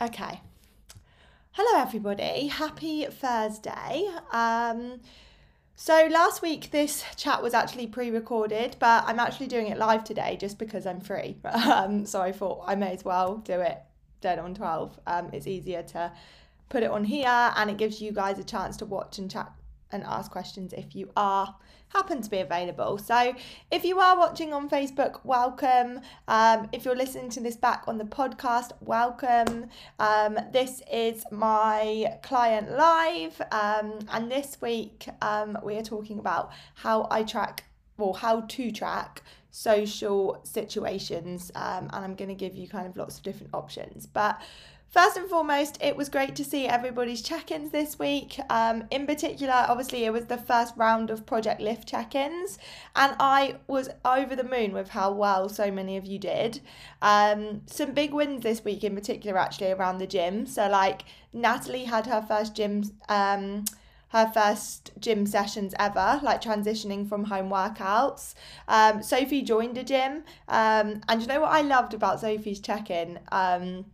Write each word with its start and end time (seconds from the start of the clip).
Okay. 0.00 0.40
Hello, 1.50 1.82
everybody. 1.82 2.46
Happy 2.46 3.04
Thursday. 3.06 4.08
Um, 4.30 5.00
so, 5.74 6.06
last 6.08 6.40
week 6.40 6.70
this 6.70 7.02
chat 7.16 7.42
was 7.42 7.52
actually 7.52 7.88
pre 7.88 8.08
recorded, 8.12 8.76
but 8.78 9.02
I'm 9.08 9.18
actually 9.18 9.48
doing 9.48 9.66
it 9.66 9.76
live 9.76 10.04
today 10.04 10.36
just 10.40 10.56
because 10.56 10.86
I'm 10.86 11.00
free. 11.00 11.38
Um, 11.44 12.06
so, 12.06 12.20
I 12.22 12.30
thought 12.30 12.62
I 12.64 12.76
may 12.76 12.92
as 12.92 13.04
well 13.04 13.38
do 13.38 13.54
it 13.54 13.78
dead 14.20 14.38
on 14.38 14.54
12. 14.54 15.00
Um, 15.08 15.30
it's 15.32 15.48
easier 15.48 15.82
to 15.82 16.12
put 16.68 16.84
it 16.84 16.92
on 16.92 17.02
here 17.02 17.52
and 17.56 17.68
it 17.68 17.76
gives 17.76 18.00
you 18.00 18.12
guys 18.12 18.38
a 18.38 18.44
chance 18.44 18.76
to 18.76 18.86
watch 18.86 19.18
and 19.18 19.28
chat 19.28 19.50
and 19.90 20.04
ask 20.04 20.30
questions 20.30 20.72
if 20.72 20.94
you 20.94 21.10
are 21.16 21.54
happen 21.88 22.20
to 22.22 22.30
be 22.30 22.38
available. 22.38 22.98
So 22.98 23.34
if 23.70 23.84
you 23.84 23.98
are 23.98 24.18
watching 24.18 24.52
on 24.52 24.68
Facebook, 24.68 25.20
welcome. 25.24 26.00
Um, 26.26 26.68
if 26.72 26.84
you're 26.84 26.96
listening 26.96 27.30
to 27.30 27.40
this 27.40 27.56
back 27.56 27.84
on 27.86 27.98
the 27.98 28.04
podcast, 28.04 28.72
welcome. 28.80 29.68
Um, 29.98 30.38
this 30.52 30.82
is 30.92 31.24
my 31.30 32.18
client 32.22 32.70
live, 32.72 33.40
um, 33.52 34.00
and 34.12 34.30
this 34.30 34.58
week 34.60 35.06
um, 35.22 35.58
we 35.62 35.76
are 35.76 35.82
talking 35.82 36.18
about 36.18 36.52
how 36.74 37.08
I 37.10 37.22
track 37.22 37.64
or 37.96 38.16
how 38.16 38.42
to 38.42 38.70
track 38.70 39.22
social 39.50 40.40
situations, 40.44 41.50
um, 41.54 41.88
and 41.92 42.04
I'm 42.04 42.14
going 42.14 42.28
to 42.28 42.34
give 42.34 42.54
you 42.54 42.68
kind 42.68 42.86
of 42.86 42.96
lots 42.96 43.18
of 43.18 43.22
different 43.22 43.54
options, 43.54 44.06
but. 44.06 44.40
First 44.90 45.18
and 45.18 45.28
foremost, 45.28 45.76
it 45.82 45.96
was 45.96 46.08
great 46.08 46.34
to 46.36 46.44
see 46.44 46.66
everybody's 46.66 47.20
check 47.20 47.50
ins 47.50 47.70
this 47.72 47.98
week. 47.98 48.40
Um, 48.48 48.84
in 48.90 49.06
particular, 49.06 49.66
obviously, 49.68 50.06
it 50.06 50.12
was 50.14 50.24
the 50.26 50.38
first 50.38 50.74
round 50.78 51.10
of 51.10 51.26
Project 51.26 51.60
Lift 51.60 51.86
check 51.86 52.14
ins, 52.14 52.58
and 52.96 53.14
I 53.20 53.56
was 53.66 53.90
over 54.02 54.34
the 54.34 54.44
moon 54.44 54.72
with 54.72 54.88
how 54.88 55.12
well 55.12 55.50
so 55.50 55.70
many 55.70 55.98
of 55.98 56.06
you 56.06 56.18
did. 56.18 56.62
Um, 57.02 57.62
some 57.66 57.92
big 57.92 58.14
wins 58.14 58.42
this 58.42 58.64
week, 58.64 58.82
in 58.82 58.94
particular, 58.94 59.36
actually, 59.36 59.72
around 59.72 59.98
the 59.98 60.06
gym. 60.06 60.46
So, 60.46 60.68
like, 60.68 61.04
Natalie 61.34 61.84
had 61.84 62.06
her 62.06 62.22
first 62.22 62.54
gym. 62.54 62.84
Um, 63.10 63.66
her 64.12 64.30
first 64.32 64.92
gym 64.98 65.26
sessions 65.26 65.74
ever, 65.78 66.18
like 66.22 66.40
transitioning 66.40 67.06
from 67.06 67.24
home 67.24 67.50
workouts. 67.50 68.34
Um, 68.66 69.02
Sophie 69.02 69.42
joined 69.42 69.76
a 69.76 69.84
gym, 69.84 70.24
um, 70.48 71.02
and 71.10 71.20
you 71.20 71.26
know 71.26 71.42
what 71.42 71.52
I 71.52 71.60
loved 71.60 71.92
about 71.92 72.20
Sophie's 72.20 72.58
check 72.58 72.88
in? 72.88 73.20
Um, 73.30 73.84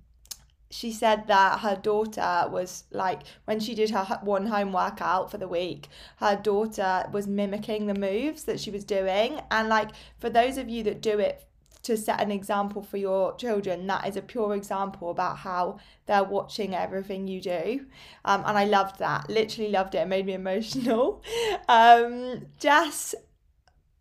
she 0.74 0.90
said 0.90 1.28
that 1.28 1.60
her 1.60 1.76
daughter 1.76 2.48
was 2.50 2.82
like 2.90 3.20
when 3.44 3.60
she 3.60 3.76
did 3.76 3.90
her 3.90 4.18
one 4.22 4.46
home 4.46 4.72
workout 4.72 5.30
for 5.30 5.38
the 5.38 5.46
week 5.46 5.88
her 6.16 6.34
daughter 6.34 7.08
was 7.12 7.28
mimicking 7.28 7.86
the 7.86 7.94
moves 7.94 8.42
that 8.44 8.58
she 8.58 8.72
was 8.72 8.84
doing. 8.84 9.40
And 9.52 9.68
like 9.68 9.90
for 10.18 10.28
those 10.28 10.58
of 10.58 10.68
you 10.68 10.82
that 10.82 11.00
do 11.00 11.20
it 11.20 11.46
to 11.84 11.96
set 11.96 12.20
an 12.20 12.30
example 12.30 12.82
for 12.82 12.96
your 12.96 13.36
children 13.36 13.86
that 13.86 14.08
is 14.08 14.16
a 14.16 14.22
pure 14.22 14.54
example 14.54 15.10
about 15.10 15.36
how 15.38 15.78
they're 16.06 16.24
watching 16.24 16.74
everything 16.74 17.28
you 17.28 17.40
do. 17.40 17.86
Um, 18.24 18.42
and 18.44 18.58
i 18.58 18.64
loved 18.64 18.98
that. 18.98 19.28
Literally 19.30 19.70
loved 19.70 19.94
it. 19.94 19.98
It 19.98 20.08
made 20.08 20.26
me 20.26 20.34
emotional. 20.34 21.22
Um, 21.68 22.46
jess 22.58 23.14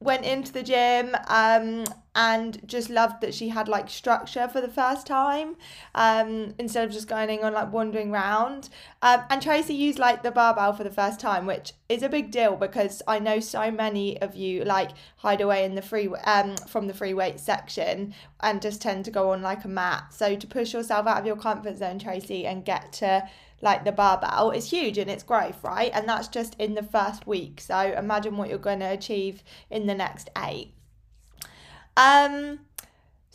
went 0.03 0.25
into 0.25 0.51
the 0.51 0.63
gym 0.63 1.15
um, 1.27 1.85
and 2.15 2.67
just 2.67 2.89
loved 2.89 3.21
that 3.21 3.33
she 3.33 3.49
had 3.49 3.67
like 3.67 3.89
structure 3.89 4.47
for 4.47 4.61
the 4.61 4.67
first 4.67 5.07
time 5.07 5.55
um, 5.95 6.53
instead 6.59 6.85
of 6.85 6.91
just 6.91 7.07
going 7.07 7.43
on 7.43 7.53
like 7.53 7.71
wandering 7.71 8.11
around. 8.11 8.69
Um, 9.01 9.23
and 9.29 9.41
Tracy 9.41 9.73
used 9.73 9.97
like 9.97 10.21
the 10.21 10.31
barbell 10.31 10.73
for 10.73 10.83
the 10.83 10.91
first 10.91 11.19
time, 11.19 11.45
which 11.45 11.73
is 11.89 12.03
a 12.03 12.09
big 12.09 12.31
deal 12.31 12.55
because 12.55 13.01
I 13.07 13.19
know 13.19 13.39
so 13.39 13.71
many 13.71 14.21
of 14.21 14.35
you 14.35 14.63
like 14.63 14.91
hide 15.17 15.41
away 15.41 15.63
in 15.65 15.75
the 15.75 15.81
free 15.81 16.07
um 16.25 16.55
from 16.67 16.87
the 16.87 16.93
free 16.93 17.13
weight 17.13 17.39
section 17.39 18.13
and 18.41 18.61
just 18.61 18.81
tend 18.81 19.05
to 19.05 19.11
go 19.11 19.31
on 19.31 19.41
like 19.41 19.63
a 19.63 19.69
mat. 19.69 20.13
So 20.13 20.35
to 20.35 20.47
push 20.47 20.73
yourself 20.73 21.07
out 21.07 21.19
of 21.19 21.25
your 21.25 21.37
comfort 21.37 21.77
zone, 21.77 21.99
Tracy, 21.99 22.45
and 22.45 22.65
get 22.65 22.93
to 22.93 23.27
like 23.63 23.85
the 23.85 23.91
barbell 23.91 24.51
is 24.51 24.69
huge 24.69 24.97
in 24.97 25.09
its 25.09 25.23
growth, 25.23 25.63
right? 25.63 25.89
And 25.93 26.07
that's 26.07 26.27
just 26.27 26.55
in 26.59 26.75
the 26.75 26.83
first 26.83 27.25
week. 27.25 27.61
So 27.61 27.79
imagine 27.79 28.37
what 28.37 28.49
you're 28.49 28.57
going 28.59 28.81
to 28.81 28.91
achieve 28.91 29.41
in 29.71 29.87
the 29.87 29.95
next 29.95 30.29
eight. 30.37 30.73
Um, 31.95 32.59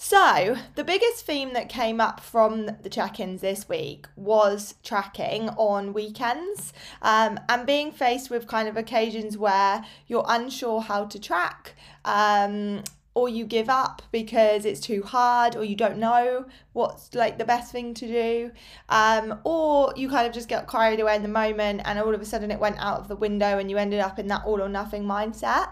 so, 0.01 0.57
the 0.77 0.85
biggest 0.85 1.27
theme 1.27 1.55
that 1.55 1.69
came 1.69 2.01
up 2.01 2.21
from 2.21 2.67
the 2.83 2.89
check 2.89 3.19
ins 3.19 3.41
this 3.41 3.69
week 3.69 4.07
was 4.15 4.75
tracking 4.85 5.49
on 5.51 5.93
weekends 5.93 6.73
um, 7.03 7.41
and 7.49 7.67
being 7.67 7.91
faced 7.91 8.31
with 8.31 8.47
kind 8.47 8.69
of 8.69 8.77
occasions 8.77 9.37
where 9.37 9.85
you're 10.07 10.25
unsure 10.29 10.83
how 10.83 11.07
to 11.07 11.19
track. 11.19 11.75
Um, 12.05 12.85
or 13.15 13.29
you 13.29 13.45
give 13.45 13.69
up 13.69 14.03
because 14.13 14.65
it's 14.65 14.81
too 14.81 15.03
hard 15.03 15.57
or 15.57 15.65
you 15.65 15.75
don't 15.75 15.99
know 15.99 16.47
what's 16.73 17.15
like 17.15 17.39
the 17.39 17.45
best 17.45 17.73
thing 17.73 17.93
to 17.95 18.07
do 18.07 18.51
um, 18.89 19.39
or 19.45 19.93
you 19.97 20.09
kind 20.09 20.27
of 20.27 20.33
just 20.33 20.49
get 20.49 20.69
carried 20.69 21.01
away 21.01 21.17
in 21.17 21.23
the 21.23 21.29
moment 21.29 21.81
and 21.85 21.99
all 21.99 22.15
of 22.15 22.21
a 22.21 22.25
sudden 22.25 22.51
it 22.51 22.61
went 22.61 22.77
out 22.79 23.01
of 23.01 23.09
the 23.09 23.17
window 23.17 23.59
and 23.59 23.71
you 23.71 23.77
ended 23.77 24.01
up 24.01 24.19
in 24.19 24.29
that 24.29 24.45
all 24.45 24.63
or 24.63 24.69
nothing 24.69 25.05
mindset 25.05 25.71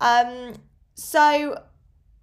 um, 0.00 0.54
so 0.94 1.58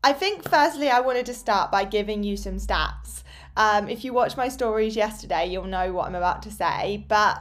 I 0.03 0.13
think 0.13 0.49
firstly, 0.49 0.89
I 0.89 0.99
wanted 0.99 1.28
to 1.28 1.33
start 1.33 1.72
by 1.72 1.85
giving 1.85 2.23
you 2.23 2.35
some 2.35 2.57
stats. 2.57 3.23
Um, 3.55 3.88
if 3.88 4.03
you 4.03 4.13
watched 4.13 4.38
my 4.38 4.47
stories 4.47 4.95
yesterday, 4.95 5.45
you'll 5.45 5.66
know 5.66 5.93
what 5.93 6.07
I'm 6.07 6.16
about 6.16 6.41
to 6.43 6.51
say. 6.51 7.05
But 7.07 7.39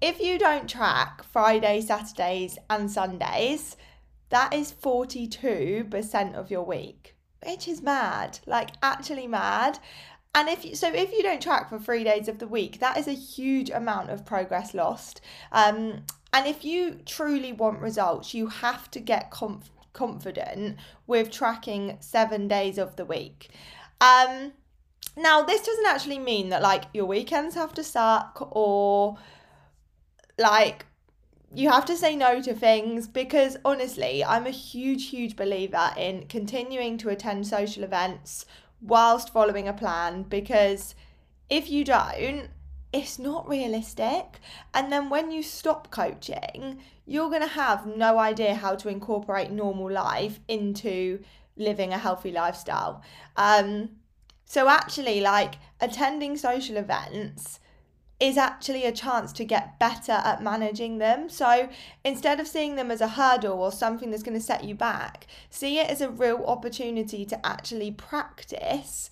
if 0.00 0.18
you 0.18 0.38
don't 0.38 0.68
track 0.68 1.22
Fridays, 1.24 1.88
Saturdays, 1.88 2.58
and 2.70 2.90
Sundays, 2.90 3.76
that 4.30 4.54
is 4.54 4.72
42% 4.72 6.34
of 6.34 6.50
your 6.50 6.62
week, 6.62 7.16
which 7.44 7.68
is 7.68 7.82
mad, 7.82 8.38
like 8.46 8.70
actually 8.82 9.26
mad. 9.26 9.78
And 10.34 10.48
if 10.48 10.64
you, 10.64 10.74
so, 10.74 10.92
if 10.92 11.12
you 11.12 11.22
don't 11.22 11.42
track 11.42 11.70
for 11.70 11.78
three 11.78 12.04
days 12.04 12.28
of 12.28 12.38
the 12.38 12.46
week, 12.46 12.80
that 12.80 12.98
is 12.98 13.08
a 13.08 13.12
huge 13.12 13.70
amount 13.70 14.10
of 14.10 14.26
progress 14.26 14.74
lost. 14.74 15.20
Um, 15.52 16.04
and 16.32 16.46
if 16.46 16.64
you 16.64 17.00
truly 17.06 17.52
want 17.52 17.80
results, 17.80 18.34
you 18.34 18.48
have 18.48 18.90
to 18.90 19.00
get 19.00 19.30
confident 19.30 19.72
confident 19.98 20.76
with 21.08 21.30
tracking 21.30 21.96
seven 22.00 22.46
days 22.46 22.78
of 22.78 22.94
the 22.94 23.04
week. 23.04 23.48
Um, 24.00 24.52
now, 25.16 25.42
this 25.42 25.62
doesn't 25.62 25.86
actually 25.86 26.20
mean 26.20 26.50
that 26.50 26.62
like 26.62 26.84
your 26.94 27.06
weekends 27.06 27.56
have 27.56 27.74
to 27.74 27.82
suck 27.82 28.48
or 28.52 29.18
like 30.38 30.86
you 31.54 31.70
have 31.70 31.86
to 31.86 31.96
say 31.96 32.14
no 32.14 32.42
to 32.42 32.54
things 32.54 33.08
because 33.08 33.56
honestly, 33.64 34.24
I'm 34.24 34.46
a 34.46 34.50
huge, 34.50 35.08
huge 35.08 35.36
believer 35.36 35.90
in 35.96 36.26
continuing 36.26 36.98
to 36.98 37.08
attend 37.08 37.46
social 37.46 37.84
events 37.84 38.44
whilst 38.80 39.32
following 39.32 39.66
a 39.66 39.72
plan 39.72 40.22
because 40.24 40.94
if 41.48 41.70
you 41.70 41.84
don't, 41.84 42.48
it's 42.92 43.18
not 43.18 43.48
realistic. 43.48 44.40
And 44.74 44.92
then 44.92 45.10
when 45.10 45.30
you 45.30 45.42
stop 45.42 45.90
coaching, 45.90 46.80
you're 47.06 47.30
going 47.30 47.42
to 47.42 47.48
have 47.48 47.86
no 47.86 48.18
idea 48.18 48.54
how 48.54 48.74
to 48.76 48.88
incorporate 48.88 49.50
normal 49.50 49.90
life 49.90 50.40
into 50.48 51.20
living 51.56 51.92
a 51.92 51.98
healthy 51.98 52.30
lifestyle. 52.30 53.02
Um, 53.36 53.90
so, 54.44 54.68
actually, 54.68 55.20
like 55.20 55.56
attending 55.80 56.36
social 56.36 56.76
events 56.78 57.60
is 58.20 58.36
actually 58.36 58.84
a 58.84 58.92
chance 58.92 59.32
to 59.32 59.44
get 59.44 59.78
better 59.78 60.12
at 60.12 60.42
managing 60.42 60.98
them. 60.98 61.28
So 61.28 61.68
instead 62.04 62.40
of 62.40 62.48
seeing 62.48 62.74
them 62.74 62.90
as 62.90 63.00
a 63.00 63.08
hurdle 63.08 63.60
or 63.60 63.70
something 63.70 64.10
that's 64.10 64.24
going 64.24 64.36
to 64.36 64.44
set 64.44 64.64
you 64.64 64.74
back, 64.74 65.26
see 65.50 65.78
it 65.78 65.88
as 65.88 66.00
a 66.00 66.10
real 66.10 66.44
opportunity 66.46 67.24
to 67.26 67.46
actually 67.46 67.92
practice 67.92 69.10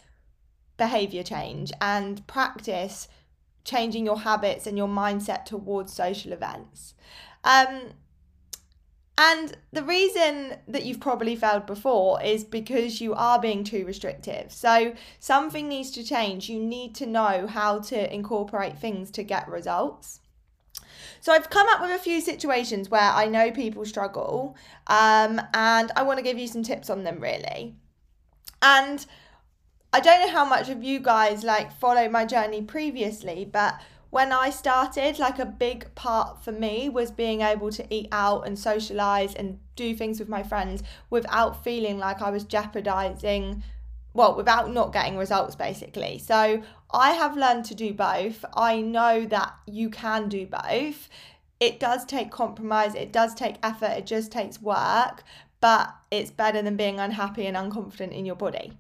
behavior 0.77 1.23
change 1.23 1.73
and 1.81 2.27
practice 2.27 3.09
changing 3.65 4.05
your 4.07 4.21
habits 4.21 4.67
and 4.67 4.77
your 4.77 4.89
mindset 4.89 5.45
towards 5.45 5.93
social 5.93 6.33
events. 6.33 6.95
Um, 7.45 7.93
and 9.19 9.57
the 9.73 9.83
reason 9.83 10.57
that 10.69 10.85
you've 10.85 11.01
probably 11.01 11.37
failed 11.37 11.65
before 11.65 12.23
is 12.23 12.45
because 12.45 13.01
you 13.01 13.15
are 13.15 13.41
being 13.41 13.65
too 13.65 13.87
restrictive. 13.87 14.53
So 14.53 14.95
something 15.19 15.69
needs 15.69 15.91
to 15.93 16.05
change. 16.05 16.51
You 16.51 16.61
need 16.61 16.95
to 16.97 17.07
know 17.07 17.47
how 17.47 17.81
to 17.81 18.15
incorporate 18.15 18.79
things 18.79 19.11
to 19.13 19.23
get 19.23 19.49
results. 19.49 20.21
So 21.21 21.33
I've 21.33 21.49
come 21.49 21.67
up 21.71 21.81
with 21.81 21.91
a 21.91 21.99
few 21.99 22.21
situations 22.21 22.91
where 22.91 23.01
I 23.01 23.27
know 23.27 23.51
people 23.51 23.87
struggle, 23.87 24.55
um, 24.87 25.41
and 25.55 25.91
I 25.97 26.03
want 26.03 26.19
to 26.19 26.23
give 26.23 26.39
you 26.39 26.47
some 26.47 26.63
tips 26.63 26.91
on 26.91 27.05
them 27.05 27.19
really. 27.21 27.75
And 28.61 29.05
I 29.93 30.01
don't 30.01 30.27
know 30.27 30.33
how 30.33 30.45
much 30.45 30.69
of 30.69 30.85
you 30.85 31.01
guys 31.01 31.43
like 31.43 31.73
follow 31.73 32.09
my 32.09 32.27
journey 32.27 32.61
previously, 32.63 33.49
but 33.51 33.81
when 34.11 34.33
I 34.33 34.51
started, 34.51 35.19
like 35.19 35.39
a 35.39 35.47
big 35.47 35.95
part 35.95 36.43
for 36.43 36.53
me 36.53 36.89
was 36.89 37.11
being 37.11 37.41
able 37.41 37.71
to 37.73 37.95
eat 37.95 38.09
out 38.13 38.47
and 38.47 38.59
socialize 38.59 39.35
and 39.35 39.59
do 39.75 39.95
things 39.95 40.19
with 40.19 40.29
my 40.29 40.43
friends 40.43 40.83
without 41.11 41.65
feeling 41.65 41.99
like 41.99 42.23
I 42.23 42.31
was 42.31 42.45
jeopardizing, 42.45 43.63
well, 44.15 44.35
without 44.37 44.73
not 44.73 44.93
getting 44.93 45.17
results 45.17 45.55
basically. 45.55 46.19
So 46.19 46.63
I 46.91 47.13
have 47.13 47.37
learned 47.37 47.65
to 47.67 47.75
do 47.75 47.93
both. 47.93 48.45
I 48.55 48.81
know 48.81 49.27
that 49.27 49.55
you 49.67 49.91
can 49.91 50.29
do 50.29 50.47
both. 50.47 51.09
It 51.59 51.81
does 51.81 52.05
take 52.05 52.31
compromise, 52.31 52.95
it 52.95 53.13
does 53.13 53.35
take 53.35 53.57
effort, 53.63 53.93
it 53.99 54.07
just 54.07 54.31
takes 54.31 54.61
work, 54.61 55.25
but 55.61 55.95
it's 56.11 56.31
better 56.31 56.61
than 56.63 56.77
being 56.77 57.01
unhappy 57.01 57.47
and 57.47 57.57
unconfident 57.57 58.13
in 58.13 58.27
your 58.27 58.37
body. 58.37 58.73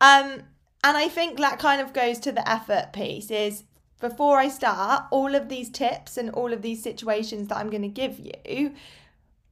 Um, 0.00 0.44
and 0.82 0.96
I 0.96 1.08
think 1.08 1.38
that 1.38 1.58
kind 1.58 1.80
of 1.80 1.92
goes 1.92 2.18
to 2.20 2.32
the 2.32 2.48
effort 2.48 2.92
piece 2.92 3.30
is 3.30 3.64
before 4.00 4.38
I 4.38 4.48
start, 4.48 5.04
all 5.10 5.34
of 5.34 5.48
these 5.48 5.70
tips 5.70 6.16
and 6.16 6.30
all 6.30 6.52
of 6.52 6.62
these 6.62 6.82
situations 6.82 7.48
that 7.48 7.58
I'm 7.58 7.70
going 7.70 7.82
to 7.82 7.88
give 7.88 8.18
you 8.18 8.74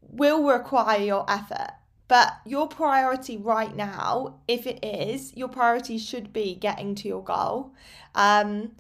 will 0.01 0.45
require 0.45 1.01
your 1.01 1.31
effort. 1.31 1.73
But 2.09 2.39
your 2.47 2.67
priority 2.69 3.37
right 3.37 3.77
now, 3.77 4.41
if 4.49 4.67
it 4.67 4.83
is, 4.83 5.37
your 5.37 5.49
priority 5.49 5.99
should 5.99 6.33
be 6.33 6.55
getting 6.55 6.95
to 6.97 7.09
your 7.09 7.23
goal. 7.23 7.75
Um, 8.15 8.73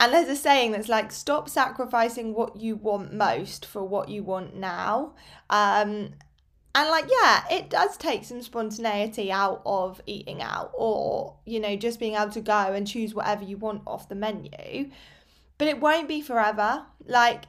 and 0.00 0.12
there's 0.12 0.28
a 0.28 0.36
saying 0.36 0.72
that's 0.72 0.88
like, 0.88 1.12
stop 1.12 1.48
sacrificing 1.48 2.34
what 2.34 2.56
you 2.56 2.74
want 2.74 3.12
most 3.12 3.66
for 3.66 3.84
what 3.84 4.08
you 4.08 4.22
want 4.22 4.56
now. 4.56 5.14
Um, 5.50 6.14
and 6.74 6.90
like, 6.90 7.06
yeah, 7.08 7.44
it 7.50 7.70
does 7.70 7.96
take 7.96 8.24
some 8.24 8.42
spontaneity 8.42 9.30
out 9.30 9.62
of 9.64 10.00
eating 10.06 10.42
out 10.42 10.72
or, 10.74 11.36
you 11.44 11.60
know, 11.60 11.76
just 11.76 12.00
being 12.00 12.14
able 12.14 12.32
to 12.32 12.40
go 12.40 12.52
and 12.52 12.86
choose 12.86 13.14
whatever 13.14 13.44
you 13.44 13.56
want 13.56 13.82
off 13.86 14.08
the 14.08 14.16
menu. 14.16 14.90
But 15.56 15.68
it 15.68 15.80
won't 15.80 16.08
be 16.08 16.20
forever. 16.20 16.84
Like, 17.06 17.44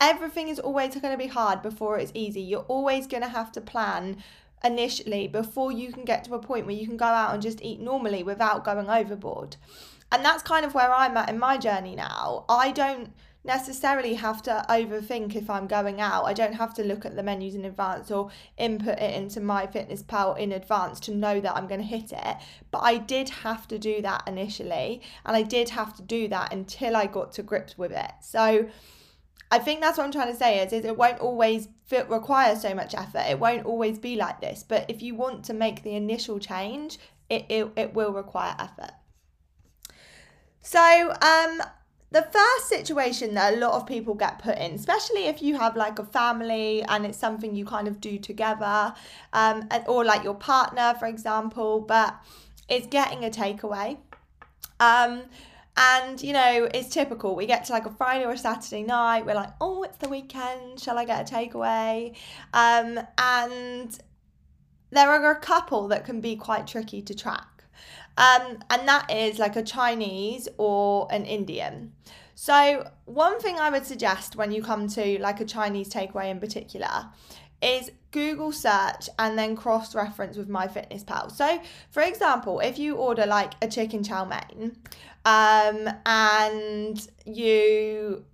everything 0.00 0.48
is 0.48 0.58
always 0.58 0.94
going 0.94 1.12
to 1.12 1.22
be 1.22 1.26
hard 1.26 1.60
before 1.60 1.98
it's 1.98 2.12
easy. 2.14 2.40
You're 2.40 2.60
always 2.60 3.06
going 3.06 3.22
to 3.22 3.28
have 3.28 3.52
to 3.52 3.60
plan 3.60 4.22
initially 4.64 5.28
before 5.28 5.70
you 5.70 5.92
can 5.92 6.06
get 6.06 6.24
to 6.24 6.34
a 6.34 6.38
point 6.38 6.64
where 6.64 6.74
you 6.74 6.86
can 6.86 6.96
go 6.96 7.04
out 7.04 7.34
and 7.34 7.42
just 7.42 7.60
eat 7.60 7.80
normally 7.80 8.22
without 8.22 8.64
going 8.64 8.88
overboard. 8.88 9.56
And 10.10 10.24
that's 10.24 10.42
kind 10.42 10.64
of 10.64 10.74
where 10.74 10.90
I'm 10.90 11.16
at 11.18 11.28
in 11.28 11.38
my 11.38 11.58
journey 11.58 11.94
now. 11.94 12.46
I 12.48 12.70
don't 12.70 13.12
necessarily 13.44 14.14
have 14.14 14.42
to 14.42 14.64
overthink 14.68 15.36
if 15.36 15.50
I'm 15.50 15.66
going 15.66 16.00
out. 16.00 16.24
I 16.24 16.32
don't 16.32 16.54
have 16.54 16.72
to 16.74 16.84
look 16.84 17.04
at 17.04 17.14
the 17.14 17.22
menus 17.22 17.54
in 17.54 17.64
advance 17.64 18.10
or 18.10 18.30
input 18.56 18.98
it 18.98 19.14
into 19.14 19.40
my 19.40 19.66
fitness 19.66 20.02
pal 20.02 20.34
in 20.34 20.52
advance 20.52 20.98
to 21.00 21.14
know 21.14 21.40
that 21.40 21.54
I'm 21.54 21.66
going 21.66 21.80
to 21.80 21.86
hit 21.86 22.12
it. 22.12 22.36
But 22.70 22.78
I 22.78 22.96
did 22.96 23.28
have 23.28 23.68
to 23.68 23.78
do 23.78 24.00
that 24.02 24.22
initially, 24.26 25.02
and 25.26 25.36
I 25.36 25.42
did 25.42 25.68
have 25.70 25.94
to 25.96 26.02
do 26.02 26.26
that 26.28 26.52
until 26.52 26.96
I 26.96 27.06
got 27.06 27.32
to 27.32 27.42
grips 27.42 27.76
with 27.76 27.92
it. 27.92 28.12
So 28.22 28.66
I 29.50 29.58
think 29.58 29.80
that's 29.80 29.98
what 29.98 30.04
I'm 30.04 30.12
trying 30.12 30.32
to 30.32 30.38
say 30.38 30.64
is, 30.64 30.72
is 30.72 30.84
it 30.84 30.96
won't 30.96 31.20
always 31.20 31.68
fit, 31.86 32.08
require 32.08 32.56
so 32.56 32.74
much 32.74 32.94
effort. 32.94 33.24
It 33.28 33.38
won't 33.38 33.66
always 33.66 33.98
be 33.98 34.16
like 34.16 34.40
this. 34.40 34.64
But 34.66 34.86
if 34.88 35.02
you 35.02 35.14
want 35.14 35.44
to 35.44 35.54
make 35.54 35.82
the 35.82 35.94
initial 35.94 36.38
change, 36.38 36.98
it, 37.28 37.44
it, 37.48 37.70
it 37.76 37.94
will 37.94 38.12
require 38.12 38.56
effort. 38.58 38.92
So, 40.62 41.14
um, 41.20 41.60
the 42.14 42.22
first 42.22 42.68
situation 42.68 43.34
that 43.34 43.54
a 43.54 43.56
lot 43.56 43.72
of 43.72 43.86
people 43.88 44.14
get 44.14 44.38
put 44.38 44.56
in, 44.56 44.72
especially 44.74 45.26
if 45.26 45.42
you 45.42 45.58
have 45.58 45.74
like 45.74 45.98
a 45.98 46.04
family 46.04 46.80
and 46.84 47.04
it's 47.04 47.18
something 47.18 47.56
you 47.56 47.64
kind 47.64 47.88
of 47.88 48.00
do 48.00 48.18
together, 48.18 48.94
um, 49.32 49.68
or 49.88 50.04
like 50.04 50.22
your 50.22 50.34
partner, 50.34 50.94
for 51.00 51.06
example, 51.06 51.80
but 51.80 52.14
it's 52.68 52.86
getting 52.86 53.24
a 53.24 53.30
takeaway. 53.30 53.98
Um, 54.78 55.22
and 55.76 56.22
you 56.22 56.32
know, 56.32 56.68
it's 56.72 56.88
typical. 56.88 57.34
We 57.34 57.46
get 57.46 57.64
to 57.64 57.72
like 57.72 57.84
a 57.84 57.90
Friday 57.90 58.24
or 58.24 58.30
a 58.30 58.38
Saturday 58.38 58.84
night, 58.84 59.26
we're 59.26 59.34
like, 59.34 59.50
oh, 59.60 59.82
it's 59.82 59.96
the 59.96 60.08
weekend, 60.08 60.78
shall 60.78 60.96
I 60.96 61.04
get 61.04 61.28
a 61.28 61.34
takeaway? 61.34 62.14
Um, 62.52 63.00
and 63.18 63.98
there 64.90 65.08
are 65.10 65.32
a 65.32 65.40
couple 65.40 65.88
that 65.88 66.04
can 66.04 66.20
be 66.20 66.36
quite 66.36 66.68
tricky 66.68 67.02
to 67.02 67.12
track. 67.12 67.53
Um, 68.16 68.58
and 68.70 68.86
that 68.86 69.10
is 69.10 69.38
like 69.38 69.56
a 69.56 69.62
Chinese 69.62 70.48
or 70.56 71.08
an 71.10 71.24
Indian. 71.24 71.92
So, 72.36 72.88
one 73.04 73.38
thing 73.40 73.58
I 73.58 73.70
would 73.70 73.86
suggest 73.86 74.36
when 74.36 74.52
you 74.52 74.62
come 74.62 74.88
to 74.88 75.18
like 75.20 75.40
a 75.40 75.44
Chinese 75.44 75.88
takeaway 75.88 76.30
in 76.30 76.40
particular 76.40 77.06
is 77.62 77.90
Google 78.10 78.52
search 78.52 79.08
and 79.18 79.38
then 79.38 79.56
cross 79.56 79.94
reference 79.94 80.36
with 80.36 80.48
MyFitnessPal. 80.48 81.32
So, 81.32 81.60
for 81.90 82.02
example, 82.02 82.60
if 82.60 82.78
you 82.78 82.96
order 82.96 83.26
like 83.26 83.54
a 83.62 83.68
chicken 83.68 84.02
chow 84.04 84.24
mein 84.24 84.76
um, 85.24 85.88
and 86.04 87.06
you 87.24 88.24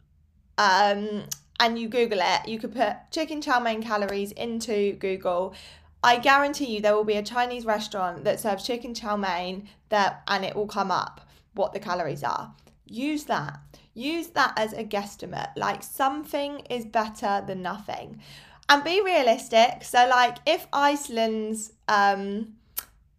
um, 0.58 1.24
and 1.60 1.78
you 1.78 1.88
Google 1.88 2.20
it, 2.20 2.48
you 2.48 2.58
could 2.58 2.74
put 2.74 2.96
chicken 3.10 3.40
chow 3.40 3.60
mein 3.60 3.82
calories 3.82 4.32
into 4.32 4.94
Google 4.94 5.54
I 6.02 6.18
guarantee 6.18 6.76
you 6.76 6.80
there 6.80 6.94
will 6.94 7.04
be 7.04 7.16
a 7.16 7.22
Chinese 7.22 7.66
restaurant 7.66 8.24
that 8.24 8.40
serves 8.40 8.66
chicken 8.66 8.94
chow 8.94 9.16
mein 9.16 9.68
that 9.90 10.22
and 10.28 10.44
it 10.44 10.56
will 10.56 10.66
come 10.66 10.90
up 10.90 11.20
what 11.54 11.72
the 11.72 11.80
calories 11.80 12.22
are. 12.24 12.54
Use 12.86 13.24
that. 13.24 13.60
Use 13.94 14.28
that 14.28 14.54
as 14.56 14.72
a 14.72 14.84
guesstimate. 14.84 15.50
Like 15.56 15.82
something 15.82 16.60
is 16.70 16.86
better 16.86 17.44
than 17.46 17.62
nothing. 17.62 18.20
And 18.68 18.82
be 18.82 19.02
realistic. 19.02 19.84
So 19.84 20.08
like 20.08 20.38
if 20.46 20.66
Iceland's 20.72 21.72
um 21.88 22.54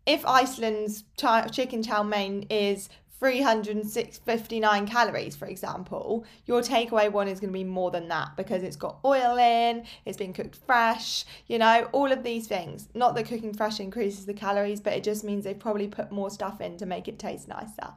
if 0.06 0.25
Iceland's 0.25 1.04
ch- 1.18 1.51
chicken 1.51 1.83
chow 1.83 2.04
mein 2.04 2.48
is 2.50 2.89
359 3.21 4.88
calories, 4.88 5.35
for 5.35 5.45
example, 5.45 6.25
your 6.47 6.62
takeaway 6.62 7.12
one 7.12 7.27
is 7.27 7.39
going 7.39 7.51
to 7.51 7.53
be 7.53 7.63
more 7.63 7.91
than 7.91 8.07
that 8.07 8.35
because 8.35 8.63
it's 8.63 8.75
got 8.75 8.97
oil 9.06 9.38
in, 9.38 9.85
it's 10.06 10.18
been 10.18 10.33
cooked 10.33 10.57
fresh, 10.65 11.23
you 11.45 11.59
know, 11.59 11.88
all 11.91 12.12
of 12.12 12.23
these 12.23 12.47
things. 12.47 12.89
Not 12.95 13.13
that 13.13 13.27
cooking 13.27 13.53
fresh 13.53 13.79
increases 13.79 14.25
the 14.25 14.33
calories, 14.33 14.81
but 14.81 14.94
it 14.94 15.03
just 15.03 15.23
means 15.23 15.44
they've 15.44 15.57
probably 15.57 15.88
put 15.88 16.12
more 16.12 16.31
stuff 16.31 16.62
in 16.62 16.77
to 16.77 16.88
make 16.88 17.07
it 17.07 17.19
taste 17.19 17.47
nicer. 17.47 17.94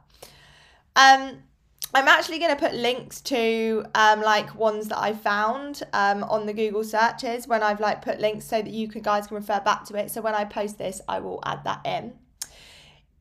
Um, 0.95 1.39
I'm 1.95 2.07
actually 2.07 2.37
going 2.37 2.55
to 2.55 2.59
put 2.59 2.75
links 2.75 3.19
to 3.21 3.83
um, 3.95 4.21
like 4.21 4.53
ones 4.53 4.89
that 4.89 4.99
I 4.99 5.13
found 5.13 5.81
um, 5.93 6.23
on 6.25 6.45
the 6.45 6.53
Google 6.53 6.83
searches 6.83 7.47
when 7.47 7.63
I've 7.63 7.79
like 7.79 8.03
put 8.03 8.19
links 8.19 8.45
so 8.45 8.61
that 8.61 8.71
you 8.71 8.87
can, 8.87 9.01
guys 9.01 9.25
can 9.25 9.37
refer 9.37 9.59
back 9.59 9.85
to 9.85 9.97
it. 9.97 10.11
So 10.11 10.21
when 10.21 10.35
I 10.35 10.45
post 10.45 10.77
this, 10.77 11.01
I 11.09 11.19
will 11.19 11.39
add 11.43 11.63
that 11.63 11.81
in. 11.83 12.13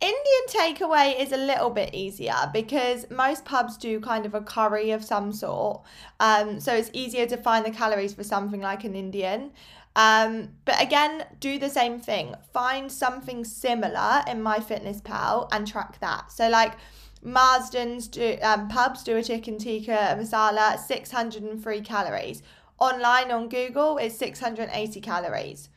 Indian 0.01 0.45
takeaway 0.49 1.19
is 1.19 1.33
a 1.33 1.37
little 1.37 1.71
bit 1.71 1.95
easier 1.95 2.51
because 2.53 3.09
most 3.11 3.45
pubs 3.45 3.77
do 3.77 4.01
kind 4.01 4.27
of 4.27 4.35
a 4.35 4.41
curry 4.41 4.91
of 4.91 5.05
some 5.05 5.33
sort. 5.33 5.83
Um, 6.21 6.61
so 6.61 6.75
it's 6.75 6.91
easier 6.93 7.27
to 7.27 7.37
find 7.37 7.65
the 7.65 7.71
calories 7.71 8.13
for 8.13 8.25
something 8.25 8.61
like 8.61 8.85
an 8.85 8.95
Indian. 8.95 9.53
Um, 9.97 10.51
but 10.65 10.83
again, 10.83 11.25
do 11.39 11.59
the 11.59 11.71
same 11.71 12.01
thing. 12.01 12.35
Find 12.53 12.91
something 12.91 13.45
similar 13.45 14.23
in 14.27 14.43
MyFitnessPal 14.43 15.49
and 15.53 15.67
track 15.67 16.01
that. 16.01 16.33
So 16.33 16.49
like 16.49 16.75
Marston's 17.23 18.09
do, 18.09 18.37
um, 18.43 18.69
pubs 18.69 19.05
do 19.05 19.17
a 19.17 19.23
chicken 19.23 19.57
tikka 19.57 20.19
masala, 20.19 20.79
603 20.79 21.81
calories. 21.81 22.43
Online 22.79 23.31
on 23.31 23.49
Google, 23.49 23.99
is 23.99 24.19
680 24.19 25.01
calories 25.01 25.69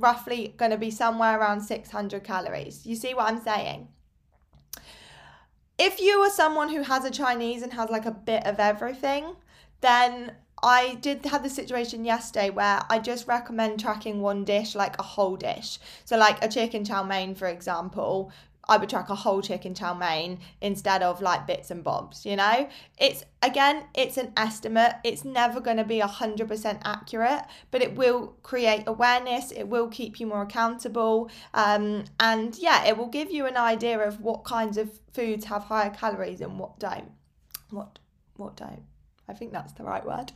roughly 0.00 0.54
going 0.56 0.70
to 0.70 0.76
be 0.76 0.90
somewhere 0.90 1.38
around 1.38 1.60
600 1.60 2.24
calories. 2.24 2.86
You 2.86 2.96
see 2.96 3.14
what 3.14 3.26
I'm 3.26 3.40
saying? 3.40 3.88
If 5.78 6.00
you 6.00 6.18
are 6.20 6.30
someone 6.30 6.68
who 6.68 6.82
has 6.82 7.04
a 7.04 7.10
Chinese 7.10 7.62
and 7.62 7.72
has 7.72 7.90
like 7.90 8.06
a 8.06 8.10
bit 8.10 8.44
of 8.46 8.60
everything, 8.60 9.36
then 9.80 10.32
I 10.62 10.96
did 10.96 11.24
have 11.24 11.42
the 11.42 11.48
situation 11.48 12.04
yesterday 12.04 12.50
where 12.50 12.82
I 12.90 12.98
just 12.98 13.26
recommend 13.26 13.80
tracking 13.80 14.20
one 14.20 14.44
dish, 14.44 14.74
like 14.74 14.98
a 14.98 15.02
whole 15.02 15.36
dish. 15.36 15.78
So, 16.04 16.18
like 16.18 16.44
a 16.44 16.48
chicken 16.48 16.84
chow 16.84 17.02
mein, 17.02 17.34
for 17.34 17.46
example, 17.48 18.30
I 18.70 18.76
would 18.76 18.88
track 18.88 19.10
a 19.10 19.16
whole 19.16 19.42
chicken 19.42 19.74
chow 19.74 19.94
mein 19.94 20.38
instead 20.60 21.02
of 21.02 21.20
like 21.20 21.44
bits 21.44 21.72
and 21.72 21.82
bobs, 21.82 22.24
you 22.24 22.36
know? 22.36 22.68
It's 22.98 23.24
again, 23.42 23.82
it's 23.94 24.16
an 24.16 24.32
estimate. 24.36 24.94
It's 25.02 25.24
never 25.24 25.60
going 25.60 25.78
to 25.78 25.84
be 25.84 25.98
100% 25.98 26.80
accurate, 26.84 27.42
but 27.72 27.82
it 27.82 27.96
will 27.96 28.36
create 28.44 28.84
awareness, 28.86 29.50
it 29.50 29.64
will 29.64 29.88
keep 29.88 30.20
you 30.20 30.28
more 30.28 30.42
accountable. 30.42 31.30
Um, 31.52 32.04
and 32.20 32.56
yeah, 32.58 32.86
it 32.86 32.96
will 32.96 33.08
give 33.08 33.32
you 33.32 33.46
an 33.46 33.56
idea 33.56 33.98
of 33.98 34.20
what 34.20 34.44
kinds 34.44 34.78
of 34.78 35.00
foods 35.12 35.46
have 35.46 35.64
higher 35.64 35.90
calories 35.90 36.40
and 36.40 36.56
what 36.56 36.78
don't. 36.78 37.10
What 37.70 37.98
what 38.36 38.56
don't. 38.56 38.84
I 39.28 39.32
think 39.32 39.52
that's 39.52 39.72
the 39.72 39.82
right 39.82 40.06
word. 40.06 40.30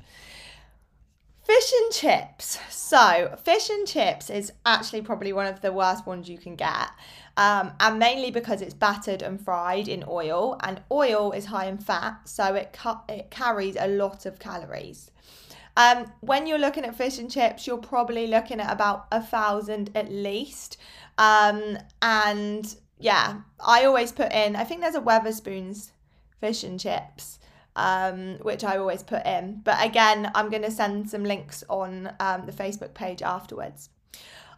Fish 1.45 1.73
and 1.83 1.93
chips. 1.93 2.59
So, 2.71 3.37
fish 3.43 3.69
and 3.69 3.87
chips 3.87 4.31
is 4.31 4.53
actually 4.65 5.03
probably 5.03 5.33
one 5.35 5.47
of 5.47 5.61
the 5.61 5.73
worst 5.73 6.07
ones 6.07 6.29
you 6.29 6.39
can 6.39 6.57
get. 6.57 6.89
Um, 7.37 7.73
and 7.81 7.99
mainly 7.99 8.31
because 8.31 8.63
it's 8.63 8.73
battered 8.73 9.21
and 9.21 9.39
fried 9.39 9.87
in 9.87 10.05
oil, 10.09 10.59
and 10.63 10.81
oil 10.91 11.33
is 11.33 11.47
high 11.47 11.67
in 11.67 11.77
fat, 11.77 12.21
so 12.25 12.55
it, 12.55 12.73
cu- 12.73 13.13
it 13.13 13.31
carries 13.31 13.77
a 13.79 13.89
lot 13.89 14.25
of 14.25 14.39
calories. 14.39 15.11
Um, 15.77 16.11
when 16.21 16.47
you're 16.47 16.59
looking 16.59 16.85
at 16.85 16.97
fish 16.97 17.19
and 17.19 17.31
chips, 17.31 17.67
you're 17.67 17.77
probably 17.77 18.27
looking 18.27 18.61
at 18.61 18.73
about 18.73 19.07
a 19.13 19.21
thousand 19.21 19.91
at 19.95 20.11
least. 20.11 20.79
Um, 21.19 21.77
and 22.01 22.75
yeah, 22.99 23.41
I 23.61 23.85
always 23.85 24.13
put 24.13 24.33
in, 24.33 24.57
I 24.57 24.65
think 24.65 24.81
there's 24.81 24.95
a 24.95 25.01
Wetherspoons 25.01 25.91
fish 26.41 26.63
and 26.63 26.81
chips 26.81 27.39
um, 27.77 28.39
which 28.43 28.65
I 28.65 28.77
always 28.77 29.03
put 29.03 29.25
in. 29.27 29.61
But 29.65 29.85
again, 29.85 30.31
I'm 30.35 30.51
going 30.51 30.63
to 30.63 30.71
send 30.71 31.11
some 31.11 31.25
links 31.25 31.65
on 31.69 32.13
um, 32.21 32.47
the 32.47 32.53
Facebook 32.53 32.95
page 32.95 33.23
afterwards. 33.23 33.91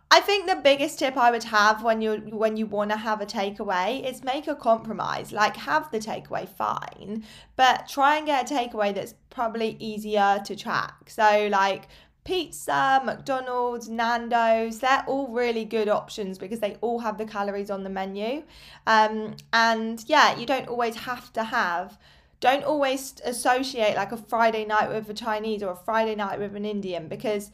I 0.09 0.21
think 0.21 0.47
the 0.47 0.61
biggest 0.63 1.01
tip 1.01 1.17
I 1.17 1.33
would 1.33 1.43
have 1.45 1.83
when 1.83 2.01
you 2.01 2.19
when 2.31 2.57
you 2.57 2.67
want 2.67 2.91
to 2.91 2.97
have 2.97 3.21
a 3.21 3.27
takeaway 3.27 4.09
is 4.09 4.23
make 4.23 4.47
a 4.47 4.55
compromise. 4.55 5.33
Like 5.33 5.57
have 5.57 5.91
the 5.91 5.99
takeaway 5.99 6.49
fine, 6.49 7.25
but 7.57 7.89
try 7.89 8.17
and 8.17 8.27
get 8.27 8.49
a 8.49 8.55
takeaway 8.55 8.95
that's 8.95 9.15
probably 9.31 9.77
easier 9.81 10.41
to 10.45 10.55
track. 10.55 11.11
So 11.11 11.49
like 11.51 11.89
pizza, 12.27 13.01
McDonald's, 13.05 13.89
Nando's, 13.89 14.81
they're 14.81 15.05
all 15.07 15.29
really 15.29 15.65
good 15.65 15.89
options 15.89 16.39
because 16.39 16.59
they 16.59 16.77
all 16.81 16.99
have 16.99 17.19
the 17.19 17.25
calories 17.25 17.71
on 17.71 17.85
the 17.85 17.91
menu. 17.91 18.43
Um, 18.87 19.37
and 19.53 20.05
yeah, 20.09 20.37
you 20.37 20.45
don't 20.45 20.69
always 20.69 20.97
have 20.97 21.33
to 21.35 21.45
have, 21.45 21.97
don't 22.41 22.65
always 22.65 23.15
associate 23.25 23.97
like 23.97 24.13
a 24.13 24.17
Friday 24.17 24.65
night 24.65 24.89
with 24.89 25.09
a 25.09 25.15
Chinese 25.15 25.63
or 25.63 25.73
a 25.73 25.77
Friday 25.77 26.15
night 26.15 26.39
with 26.39 26.55
an 26.55 26.65
Indian 26.65 27.09
because 27.09 27.51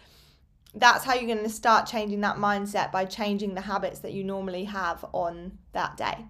that's 0.75 1.05
how 1.05 1.15
you're 1.15 1.33
going 1.33 1.45
to 1.45 1.51
start 1.51 1.87
changing 1.87 2.21
that 2.23 2.37
mindset 2.37 2.91
by 2.91 3.05
changing 3.05 3.55
the 3.55 3.61
habits 3.61 4.01
that 4.01 4.13
you 4.13 4.25
normally 4.25 4.65
have 4.65 5.05
on 5.13 5.59
that 5.73 5.97
day. 5.97 6.27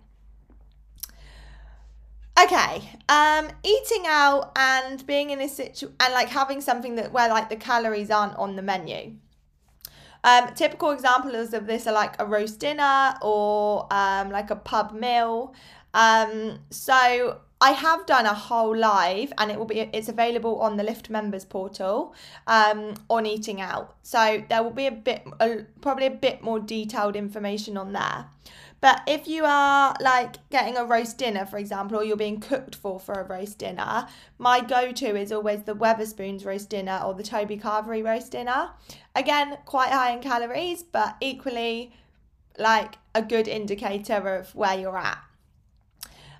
Okay, 2.42 2.90
um, 3.08 3.48
eating 3.62 4.04
out 4.06 4.52
and 4.56 5.06
being 5.06 5.30
in 5.30 5.40
a 5.40 5.48
situ 5.48 5.92
and 6.00 6.12
like 6.12 6.28
having 6.28 6.60
something 6.60 6.96
that 6.96 7.12
where 7.12 7.28
like 7.28 7.48
the 7.50 7.56
calories 7.56 8.10
aren't 8.10 8.36
on 8.36 8.56
the 8.56 8.62
menu. 8.62 9.14
Um, 10.24 10.54
typical 10.54 10.90
examples 10.90 11.52
of 11.52 11.66
this 11.66 11.86
are 11.86 11.92
like 11.92 12.20
a 12.20 12.26
roast 12.26 12.58
dinner 12.58 13.14
or 13.22 13.86
um, 13.92 14.30
like 14.30 14.50
a 14.50 14.56
pub 14.56 14.92
meal. 14.92 15.54
Um, 15.94 16.60
so 16.70 17.40
I 17.62 17.70
have 17.70 18.06
done 18.06 18.26
a 18.26 18.34
whole 18.34 18.76
live 18.76 19.32
and 19.38 19.48
it 19.52 19.56
will 19.56 19.66
be 19.66 19.78
it's 19.78 20.08
available 20.08 20.60
on 20.60 20.76
the 20.76 20.82
Lift 20.82 21.08
members 21.10 21.44
portal 21.44 22.12
um, 22.48 22.94
on 23.08 23.24
eating 23.24 23.60
out. 23.60 23.94
So 24.02 24.42
there 24.48 24.64
will 24.64 24.72
be 24.72 24.88
a 24.88 24.90
bit 24.90 25.22
a, 25.38 25.64
probably 25.80 26.06
a 26.06 26.10
bit 26.10 26.42
more 26.42 26.58
detailed 26.58 27.14
information 27.14 27.76
on 27.76 27.92
there. 27.92 28.26
But 28.80 29.02
if 29.06 29.28
you 29.28 29.44
are 29.44 29.94
like 30.00 30.38
getting 30.50 30.76
a 30.76 30.84
roast 30.84 31.18
dinner, 31.18 31.46
for 31.46 31.56
example, 31.56 31.98
or 31.98 32.04
you're 32.04 32.16
being 32.16 32.40
cooked 32.40 32.74
for 32.74 32.98
for 32.98 33.14
a 33.14 33.24
roast 33.24 33.58
dinner, 33.58 34.08
my 34.38 34.60
go-to 34.60 35.14
is 35.14 35.30
always 35.30 35.62
the 35.62 35.76
Wetherspoons 35.76 36.44
roast 36.44 36.68
dinner 36.68 37.00
or 37.04 37.14
the 37.14 37.22
Toby 37.22 37.56
Carvery 37.56 38.04
roast 38.04 38.32
dinner. 38.32 38.70
Again, 39.14 39.56
quite 39.66 39.92
high 39.92 40.10
in 40.10 40.20
calories, 40.20 40.82
but 40.82 41.16
equally 41.20 41.92
like 42.58 42.96
a 43.14 43.22
good 43.22 43.46
indicator 43.46 44.34
of 44.34 44.52
where 44.56 44.76
you're 44.76 44.98
at. 44.98 45.18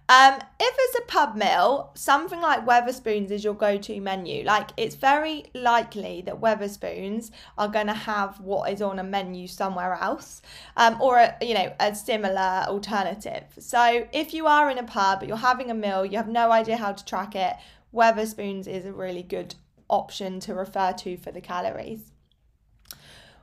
Um, 0.09 0.35
if 0.35 0.77
it's 0.79 0.99
a 0.99 1.07
pub 1.07 1.37
meal, 1.37 1.91
something 1.95 2.41
like 2.41 2.67
Wetherspoons 2.67 3.31
is 3.31 3.45
your 3.45 3.55
go 3.55 3.79
to 3.79 4.01
menu. 4.01 4.45
Like, 4.45 4.71
it's 4.77 4.95
very 4.95 5.45
likely 5.55 6.23
that 6.27 6.41
Wetherspoons 6.41 7.31
are 7.57 7.69
going 7.69 7.87
to 7.87 7.95
have 7.95 8.39
what 8.41 8.71
is 8.71 8.83
on 8.83 8.99
a 8.99 9.05
menu 9.05 9.47
somewhere 9.47 9.95
else 9.95 10.43
um, 10.77 11.01
or, 11.01 11.19
a, 11.19 11.37
you 11.41 11.55
know, 11.55 11.73
a 11.81 11.95
similar 11.95 12.65
alternative. 12.67 13.45
So, 13.59 14.07
if 14.13 14.35
you 14.35 14.47
are 14.47 14.69
in 14.71 14.79
a 14.79 14.83
pub, 14.83 15.23
you're 15.23 15.37
having 15.37 15.71
a 15.71 15.75
meal, 15.75 16.05
you 16.05 16.17
have 16.17 16.29
no 16.29 16.51
idea 16.51 16.77
how 16.77 16.93
to 16.93 17.05
track 17.05 17.35
it, 17.35 17.57
Wetherspoons 17.95 18.67
is 18.67 18.85
a 18.85 18.93
really 18.93 19.23
good 19.23 19.55
option 19.89 20.41
to 20.41 20.55
refer 20.55 20.93
to 20.93 21.17
for 21.17 21.31
the 21.31 21.41
calories. 21.41 22.13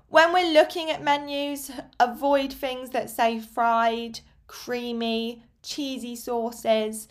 When 0.09 0.33
we're 0.33 0.53
looking 0.53 0.89
at 0.89 1.03
menus, 1.03 1.71
avoid 1.99 2.51
things 2.51 2.89
that 2.89 3.11
say 3.11 3.39
fried, 3.39 4.21
creamy, 4.47 5.43
cheesy 5.63 6.15
sauces. 6.15 7.07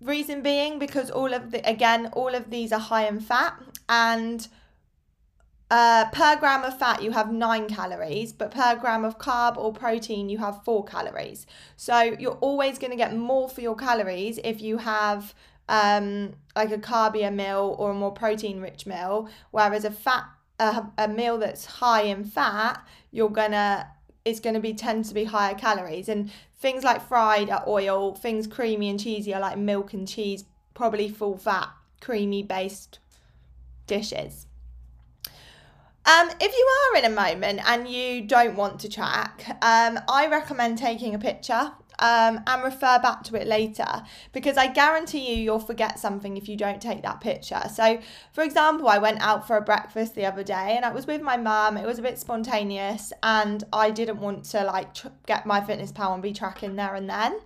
Reason 0.00 0.42
being 0.42 0.78
because 0.78 1.10
all 1.10 1.32
of 1.32 1.50
the 1.50 1.66
again 1.68 2.10
all 2.12 2.34
of 2.34 2.50
these 2.50 2.72
are 2.72 2.80
high 2.80 3.06
in 3.06 3.20
fat 3.20 3.58
and 3.88 4.48
uh, 5.70 6.04
per 6.10 6.36
gram 6.36 6.62
of 6.62 6.78
fat 6.78 7.02
you 7.02 7.10
have 7.12 7.32
nine 7.32 7.68
calories, 7.68 8.32
but 8.32 8.50
per 8.50 8.76
gram 8.76 9.04
of 9.04 9.18
carb 9.18 9.56
or 9.56 9.72
protein 9.72 10.28
you 10.28 10.38
have 10.38 10.62
four 10.64 10.84
calories. 10.84 11.46
So 11.76 12.00
you're 12.00 12.38
always 12.40 12.78
going 12.78 12.90
to 12.90 12.96
get 12.96 13.16
more 13.16 13.48
for 13.48 13.60
your 13.60 13.74
calories 13.74 14.38
if 14.44 14.60
you 14.60 14.78
have 14.78 15.34
um, 15.68 16.34
like 16.54 16.70
a 16.70 16.78
carbier 16.78 17.34
meal 17.34 17.74
or 17.78 17.90
a 17.90 17.94
more 17.94 18.12
protein 18.12 18.60
rich 18.60 18.84
meal, 18.86 19.28
whereas 19.50 19.84
a 19.84 19.90
fat 19.90 20.24
a, 20.60 20.86
a 20.98 21.08
meal 21.08 21.38
that's 21.38 21.64
high 21.64 22.02
in 22.02 22.24
fat 22.24 22.80
you're 23.10 23.30
gonna 23.30 23.88
it's 24.24 24.40
going 24.40 24.54
to 24.54 24.60
be 24.60 24.72
tend 24.72 25.04
to 25.04 25.14
be 25.14 25.24
higher 25.24 25.54
calories 25.54 26.08
and 26.08 26.30
things 26.64 26.82
like 26.82 27.06
fried 27.06 27.50
are 27.50 27.62
oil 27.68 28.14
things 28.14 28.46
creamy 28.46 28.88
and 28.88 28.98
cheesy 28.98 29.34
are 29.34 29.40
like 29.40 29.58
milk 29.58 29.92
and 29.92 30.08
cheese 30.08 30.46
probably 30.72 31.10
full 31.10 31.36
fat 31.36 31.68
creamy 32.00 32.42
based 32.42 33.00
dishes. 33.86 34.46
Um, 36.06 36.30
if 36.40 36.52
you 36.52 36.68
are 36.80 36.98
in 36.98 37.04
a 37.04 37.14
moment 37.14 37.60
and 37.66 37.86
you 37.86 38.22
don't 38.22 38.56
want 38.56 38.80
to 38.80 38.88
track, 38.88 39.44
um, 39.60 40.00
I 40.08 40.26
recommend 40.30 40.78
taking 40.78 41.14
a 41.14 41.18
picture 41.18 41.72
um, 42.04 42.38
and 42.46 42.62
refer 42.62 42.98
back 42.98 43.22
to 43.24 43.34
it 43.34 43.46
later 43.46 44.02
because 44.32 44.58
I 44.58 44.66
guarantee 44.66 45.34
you 45.34 45.42
you'll 45.42 45.58
forget 45.58 45.98
something 45.98 46.36
if 46.36 46.50
you 46.50 46.56
don't 46.56 46.78
take 46.78 47.02
that 47.02 47.22
picture. 47.22 47.62
So, 47.72 47.98
for 48.30 48.44
example, 48.44 48.88
I 48.88 48.98
went 48.98 49.22
out 49.22 49.46
for 49.46 49.56
a 49.56 49.62
breakfast 49.62 50.14
the 50.14 50.26
other 50.26 50.42
day 50.42 50.74
and 50.76 50.84
I 50.84 50.92
was 50.92 51.06
with 51.06 51.22
my 51.22 51.38
mum. 51.38 51.78
It 51.78 51.86
was 51.86 51.98
a 51.98 52.02
bit 52.02 52.18
spontaneous 52.18 53.10
and 53.22 53.64
I 53.72 53.90
didn't 53.90 54.20
want 54.20 54.44
to 54.50 54.64
like 54.64 54.92
tr- 54.92 55.08
get 55.24 55.44
MyFitnessPal 55.44 56.12
and 56.12 56.22
be 56.22 56.34
tracking 56.34 56.76
there 56.76 56.94
and 56.94 57.08
then. 57.08 57.40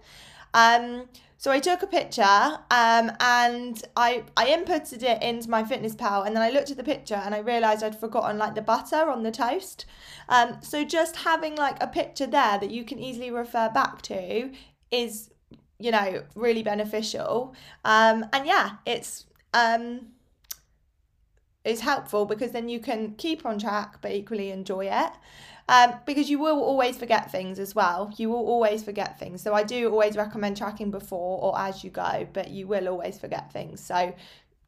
Um, 0.53 1.09
so 1.41 1.53
I 1.53 1.61
took 1.61 1.85
a 1.85 1.87
picture 1.87 2.23
um, 2.25 3.13
and 3.21 3.81
I, 3.97 4.25
I 4.37 4.47
inputted 4.47 5.05
it 5.05 5.23
into 5.23 5.49
my 5.49 5.63
fitness 5.63 5.95
pal 5.95 6.25
and 6.25 6.35
then 6.35 6.43
I 6.43 6.51
looked 6.51 6.73
at 6.73 6.77
the 6.77 6.83
picture 6.83 7.15
and 7.15 7.33
I 7.33 7.39
realised 7.39 7.85
I'd 7.85 7.99
forgotten 7.99 8.39
like 8.39 8.57
the 8.57 8.61
butter 8.61 9.09
on 9.09 9.23
the 9.23 9.31
toast. 9.31 9.87
Um, 10.29 10.59
so 10.63 10.85
just 10.85 11.15
having 11.15 11.55
like 11.55 11.81
a 11.81 11.87
picture 11.87 12.27
there 12.27 12.59
that 12.59 12.73
you 12.73 12.83
can 12.83 12.99
easily 12.99 13.31
refer 13.31 13.71
back 13.71 14.03
to 14.03 14.51
is, 14.91 15.31
you 15.79 15.93
know, 15.93 16.25
really 16.35 16.65
beneficial. 16.65 17.55
Um, 17.85 18.27
and 18.33 18.45
yeah, 18.45 18.73
it's 18.85 19.27
um, 19.55 20.09
it's 21.65 21.83
helpful 21.83 22.25
because 22.25 22.51
then 22.51 22.69
you 22.69 22.81
can 22.81 23.15
keep 23.15 23.47
on 23.47 23.61
track 23.61 24.01
but 24.01 24.11
equally 24.11 24.51
enjoy 24.51 24.87
it 24.87 25.13
um, 25.69 25.95
because 26.07 26.31
you 26.31 26.39
will 26.39 26.63
always 26.63 26.97
forget 26.97 27.31
things 27.31 27.59
as 27.59 27.75
well. 27.75 28.13
You 28.17 28.31
will 28.31 28.47
always 28.47 28.83
forget 28.83 29.19
things. 29.19 29.43
So 29.43 29.53
I 29.53 29.63
do 29.65 29.91
always 29.91 30.17
recommend 30.17 30.57
tracking 30.57 30.91
before 30.91 31.43
or 31.43 31.59
as 31.59 31.85
you 31.85 31.91
go, 31.91 32.27
but 32.33 32.51
you 32.51 32.67
will 32.67 32.89
always 32.89 33.19
forget 33.19 33.53
things. 33.53 33.81
So 33.81 34.15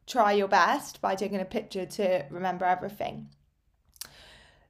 try 0.05 0.33
your 0.33 0.47
best 0.47 1.01
by 1.01 1.15
taking 1.15 1.39
a 1.41 1.45
picture 1.45 1.85
to 1.85 2.25
remember 2.29 2.65
everything. 2.65 3.29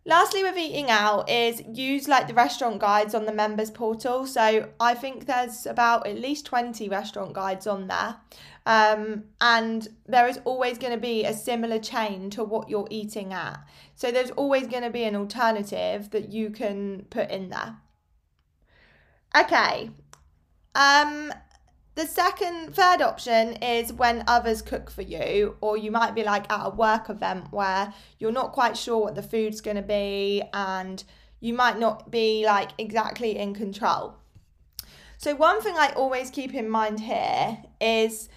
Lastly, 0.04 0.42
with 0.42 0.58
eating 0.58 0.90
out 0.90 1.30
is 1.30 1.62
use 1.68 2.08
like 2.08 2.28
the 2.28 2.34
restaurant 2.34 2.80
guides 2.80 3.14
on 3.14 3.26
the 3.26 3.34
members 3.34 3.70
portal. 3.70 4.26
So 4.26 4.70
I 4.80 4.96
think 4.96 5.28
there's 5.28 5.68
about 5.68 6.08
at 6.08 6.18
least 6.18 6.48
20 6.48 6.90
restaurant 6.90 7.34
guides 7.34 7.68
on 7.68 7.88
there. 7.88 8.16
Um, 8.66 9.24
and 9.40 9.88
there 10.06 10.28
is 10.28 10.40
always 10.46 10.78
going 10.78 10.94
to 10.94 11.00
be 11.00 11.26
a 11.26 11.34
similar 11.34 11.80
chain 11.80 12.30
to 12.32 12.44
what 12.44 12.70
you're 12.70 12.88
eating 12.92 13.34
at. 13.34 13.60
So 13.96 14.12
there's 14.12 14.32
always 14.32 14.68
going 14.68 14.84
to 14.84 14.90
be 14.90 15.04
an 15.04 15.16
alternative 15.16 16.12
that 16.12 16.30
you 16.30 16.52
can 16.52 17.06
put 17.10 17.32
in 17.32 17.50
there. 17.50 17.78
Okay. 19.36 19.90
Um, 20.76 21.34
the 21.96 22.06
second, 22.06 22.74
third 22.74 23.02
option 23.02 23.54
is 23.58 23.92
when 23.92 24.24
others 24.28 24.62
cook 24.62 24.90
for 24.90 25.02
you, 25.02 25.58
or 25.62 25.76
you 25.76 25.92
might 25.92 26.16
be 26.16 26.24
like 26.24 26.52
at 26.52 26.68
a 26.68 26.70
work 26.70 27.10
event 27.10 27.52
where 27.52 27.94
you're 28.20 28.32
not 28.32 28.54
quite 28.54 28.78
sure 28.78 29.00
what 29.00 29.16
the 29.16 29.24
food's 29.24 29.60
going 29.60 29.76
to 29.76 29.84
be 29.84 30.44
and 30.54 31.04
you 31.40 31.54
might 31.54 31.80
not 31.80 32.10
be 32.12 32.46
like 32.46 32.70
exactly 32.78 33.38
in 33.38 33.54
control. 33.54 34.16
So, 35.18 35.36
one 35.36 35.62
thing 35.62 35.76
I 35.78 35.92
always 35.96 36.30
keep 36.30 36.54
in 36.54 36.70
mind 36.70 37.02
here 37.02 37.58
is 37.80 38.30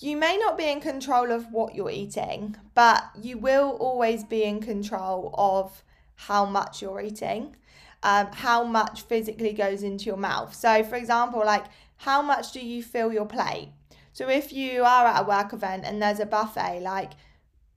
you 0.00 0.16
may 0.16 0.36
not 0.38 0.56
be 0.56 0.64
in 0.64 0.80
control 0.80 1.30
of 1.30 1.52
what 1.52 1.74
you're 1.74 1.90
eating, 1.90 2.56
but 2.74 3.04
you 3.20 3.36
will 3.38 3.76
always 3.78 4.24
be 4.24 4.44
in 4.44 4.60
control 4.60 5.34
of 5.36 5.84
how 6.14 6.46
much 6.46 6.80
you're 6.80 7.00
eating, 7.00 7.54
um, 8.02 8.28
how 8.32 8.64
much 8.64 9.02
physically 9.02 9.52
goes 9.52 9.82
into 9.82 10.06
your 10.06 10.16
mouth. 10.16 10.54
So, 10.54 10.82
for 10.82 10.96
example, 10.96 11.44
like 11.44 11.66
how 11.98 12.22
much 12.22 12.52
do 12.52 12.60
you 12.60 12.82
fill 12.82 13.12
your 13.12 13.26
plate? 13.26 13.68
So 14.12 14.28
if 14.28 14.52
you 14.52 14.84
are 14.84 15.06
at 15.06 15.22
a 15.22 15.26
work 15.26 15.52
event 15.52 15.84
and 15.84 16.02
there's 16.02 16.18
a 16.18 16.26
buffet, 16.26 16.80
like 16.80 17.12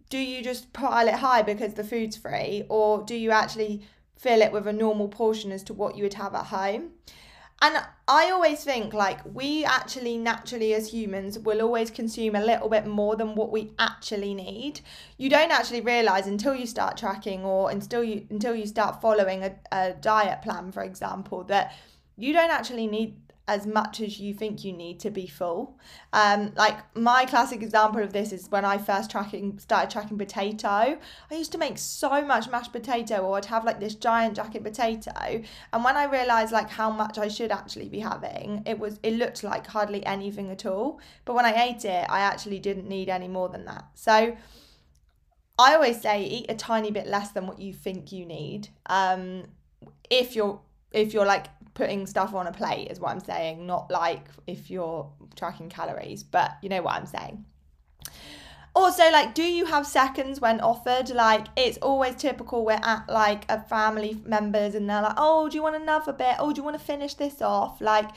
do 0.10 0.18
you 0.18 0.44
just 0.44 0.72
pile 0.74 1.08
it 1.08 1.16
high 1.16 1.42
because 1.42 1.74
the 1.74 1.84
food's 1.84 2.16
free 2.16 2.64
or 2.70 3.04
do 3.04 3.16
you 3.16 3.32
actually 3.32 3.82
fill 4.16 4.42
it 4.42 4.52
with 4.52 4.68
a 4.68 4.74
normal 4.74 5.08
portion 5.08 5.52
as 5.52 5.64
to 5.64 5.74
what 5.74 5.98
you 5.98 6.04
would 6.04 6.14
have 6.14 6.36
at 6.36 6.46
home? 6.46 6.92
And 7.64 7.82
I 8.10 8.30
always 8.30 8.62
think 8.62 8.94
like 8.94 9.22
we 9.24 9.64
actually 9.64 10.18
naturally 10.18 10.74
as 10.74 10.92
humans 10.94 11.40
will 11.40 11.62
always 11.62 11.90
consume 11.90 12.36
a 12.36 12.44
little 12.44 12.68
bit 12.68 12.86
more 12.86 13.16
than 13.16 13.36
what 13.36 13.54
we 13.54 13.72
actually 13.80 14.34
need. 14.34 14.82
You 15.18 15.30
don't 15.30 15.50
actually 15.50 15.80
realize 15.80 16.28
until 16.28 16.56
you 16.56 16.66
start 16.66 16.98
tracking 16.98 17.46
or 17.46 17.72
until 17.72 18.04
you 18.04 18.28
until 18.30 18.54
you 18.54 18.68
start 18.68 19.00
following 19.00 19.46
a, 19.46 19.56
a 19.72 19.94
diet 19.94 20.42
plan, 20.42 20.74
for 20.74 20.84
example, 20.84 21.46
that 21.46 21.74
you 22.18 22.34
don't 22.34 22.52
actually 22.52 22.86
need 22.86 23.16
as 23.48 23.68
much 23.68 24.00
as 24.00 24.20
you 24.20 24.34
think 24.34 24.64
you 24.64 24.72
need 24.72 25.00
to 25.02 25.10
be 25.10 25.28
full. 25.28 25.78
Um, 26.14 26.54
like 26.56 26.78
my 26.96 27.26
classic 27.26 27.62
example 27.62 28.02
of 28.02 28.14
this 28.14 28.32
is 28.32 28.50
when 28.50 28.64
I 28.64 28.78
first 28.78 29.12
tracking 29.12 29.60
started 29.60 29.90
tracking 29.90 30.18
potato. 30.18 30.68
I 30.68 30.98
used 31.32 31.52
to 31.52 31.58
make 31.58 31.78
so 31.78 32.26
much 32.26 32.50
mashed 32.50 32.72
potato, 32.72 33.18
or 33.18 33.38
I'd 33.38 33.46
have 33.46 33.66
like 33.66 33.82
this 33.82 33.96
giant 33.96 34.38
jacket 34.38 34.64
potato. 34.64 35.44
And 35.74 35.84
when 35.84 35.98
I 35.98 36.06
realized 36.06 36.54
like 36.54 36.70
how 36.70 36.90
much 36.90 37.18
I 37.18 37.28
should 37.28 37.52
actually 37.52 37.90
be 37.90 38.00
having, 38.00 38.64
it 38.66 38.80
was 38.80 39.00
it 39.04 39.14
looked 39.14 39.44
like 39.44 39.68
hardly 39.68 40.06
anything 40.06 40.50
at 40.50 40.66
all. 40.66 41.02
But 41.26 41.36
when 41.36 41.46
I 41.46 41.64
ate 41.64 41.84
it, 41.84 42.06
I 42.10 42.22
actually 42.22 42.60
didn't 42.60 42.88
need 42.88 43.10
any 43.10 43.28
more 43.28 43.50
than 43.50 43.66
that. 43.66 43.86
So 43.96 44.38
I 45.60 45.76
always 45.76 46.02
say 46.02 46.24
eat 46.24 46.46
a 46.50 46.56
tiny 46.56 46.92
bit 46.92 47.08
less 47.08 47.32
than 47.32 47.46
what 47.46 47.60
you 47.60 47.74
think 47.74 48.14
you 48.14 48.26
need. 48.26 48.70
Um, 48.86 49.44
if 50.10 50.34
you're 50.34 50.62
if 50.94 51.14
you're 51.14 51.26
like 51.26 51.48
putting 51.74 52.06
stuff 52.06 52.34
on 52.34 52.48
a 52.48 52.52
plate 52.52 52.90
is 52.92 53.00
what 53.00 53.12
I'm 53.12 53.20
saying, 53.20 53.66
not 53.66 53.90
like 53.90 54.28
if 54.48 54.70
you're 54.70 55.10
tracking 55.36 55.70
calories, 55.70 56.24
but 56.24 56.52
you 56.62 56.70
know 56.70 56.82
what 56.82 56.96
I'm 56.96 57.06
saying. 57.06 57.46
Also, 58.76 59.04
like, 59.12 59.36
do 59.36 59.44
you 59.44 59.66
have 59.66 59.86
seconds 59.86 60.42
when 60.42 60.60
offered? 60.60 61.10
Like, 61.10 61.46
it's 61.56 61.78
always 61.78 62.16
typical. 62.16 62.66
We're 62.66 62.80
at 62.82 63.08
like 63.08 63.46
a 63.50 63.62
family 63.62 64.20
members 64.26 64.74
and 64.74 64.90
they're 64.90 65.02
like, 65.02 65.14
oh, 65.18 65.48
do 65.48 65.56
you 65.56 65.64
want 65.64 65.76
another 65.76 66.12
bit? 66.12 66.36
Oh, 66.40 66.52
do 66.52 66.60
you 66.60 66.64
want 66.64 66.80
to 66.80 66.84
finish 66.84 67.14
this 67.14 67.40
off? 67.42 67.82
Like, 67.82 68.10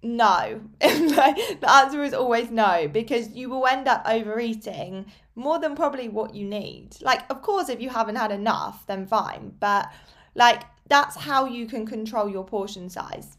no. 0.00 0.60
the 0.80 1.64
answer 1.68 2.04
is 2.04 2.14
always 2.14 2.50
no 2.50 2.86
because 2.86 3.30
you 3.30 3.48
will 3.48 3.66
end 3.66 3.88
up 3.88 4.02
overeating 4.06 5.06
more 5.34 5.58
than 5.58 5.74
probably 5.74 6.08
what 6.08 6.34
you 6.36 6.46
need. 6.46 6.90
Like, 7.00 7.28
of 7.28 7.42
course, 7.42 7.68
if 7.68 7.80
you 7.80 7.88
haven't 7.88 8.16
had 8.16 8.30
enough, 8.30 8.86
then 8.86 9.06
fine. 9.06 9.54
But 9.58 9.90
like, 10.36 10.62
that's 10.88 11.16
how 11.16 11.46
you 11.46 11.66
can 11.66 11.86
control 11.86 12.28
your 12.28 12.44
portion 12.44 12.88
size. 12.88 13.38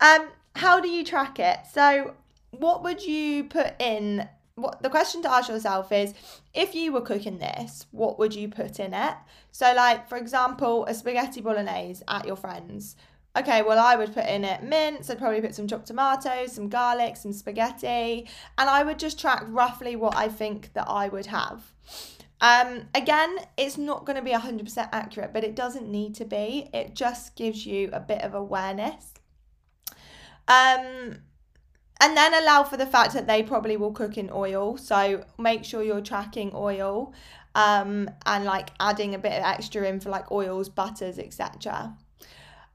Um, 0.00 0.28
how 0.56 0.80
do 0.80 0.88
you 0.88 1.04
track 1.04 1.38
it? 1.38 1.58
So, 1.72 2.14
what 2.50 2.82
would 2.82 3.04
you 3.04 3.44
put 3.44 3.74
in? 3.80 4.28
What 4.56 4.82
the 4.82 4.90
question 4.90 5.22
to 5.22 5.30
ask 5.30 5.48
yourself 5.48 5.92
is 5.92 6.12
if 6.52 6.74
you 6.74 6.92
were 6.92 7.00
cooking 7.00 7.38
this, 7.38 7.86
what 7.92 8.18
would 8.18 8.34
you 8.34 8.48
put 8.48 8.78
in 8.80 8.92
it? 8.92 9.14
So, 9.52 9.72
like 9.74 10.08
for 10.08 10.16
example, 10.16 10.84
a 10.86 10.94
spaghetti 10.94 11.40
bolognese 11.40 12.02
at 12.08 12.26
your 12.26 12.36
friends. 12.36 12.96
Okay, 13.36 13.62
well, 13.62 13.78
I 13.78 13.94
would 13.94 14.12
put 14.12 14.26
in 14.26 14.44
it 14.44 14.64
mince, 14.64 15.08
I'd 15.08 15.18
probably 15.18 15.40
put 15.40 15.54
some 15.54 15.68
chopped 15.68 15.86
tomatoes, 15.86 16.52
some 16.52 16.68
garlic, 16.68 17.16
some 17.16 17.32
spaghetti, 17.32 18.26
and 18.58 18.68
I 18.68 18.82
would 18.82 18.98
just 18.98 19.20
track 19.20 19.44
roughly 19.46 19.94
what 19.94 20.16
I 20.16 20.28
think 20.28 20.72
that 20.72 20.88
I 20.88 21.08
would 21.08 21.26
have. 21.26 21.72
Um, 22.40 22.88
again, 22.94 23.36
it's 23.58 23.76
not 23.76 24.06
going 24.06 24.16
to 24.16 24.22
be 24.22 24.32
100% 24.32 24.88
accurate, 24.92 25.32
but 25.32 25.44
it 25.44 25.54
doesn't 25.54 25.88
need 25.88 26.14
to 26.16 26.24
be. 26.24 26.70
It 26.72 26.94
just 26.94 27.36
gives 27.36 27.66
you 27.66 27.90
a 27.92 28.00
bit 28.00 28.22
of 28.22 28.34
awareness. 28.34 29.12
Um, 30.48 31.18
and 32.00 32.16
then 32.16 32.32
allow 32.34 32.64
for 32.64 32.78
the 32.78 32.86
fact 32.86 33.12
that 33.12 33.26
they 33.26 33.42
probably 33.42 33.76
will 33.76 33.92
cook 33.92 34.16
in 34.16 34.30
oil. 34.32 34.78
So 34.78 35.24
make 35.38 35.64
sure 35.64 35.82
you're 35.82 36.00
tracking 36.00 36.52
oil 36.54 37.12
um, 37.54 38.08
and 38.24 38.44
like 38.44 38.70
adding 38.80 39.14
a 39.14 39.18
bit 39.18 39.32
of 39.32 39.44
extra 39.44 39.86
in 39.86 40.00
for 40.00 40.08
like 40.08 40.32
oils, 40.32 40.70
butters, 40.70 41.18
etc. 41.18 41.94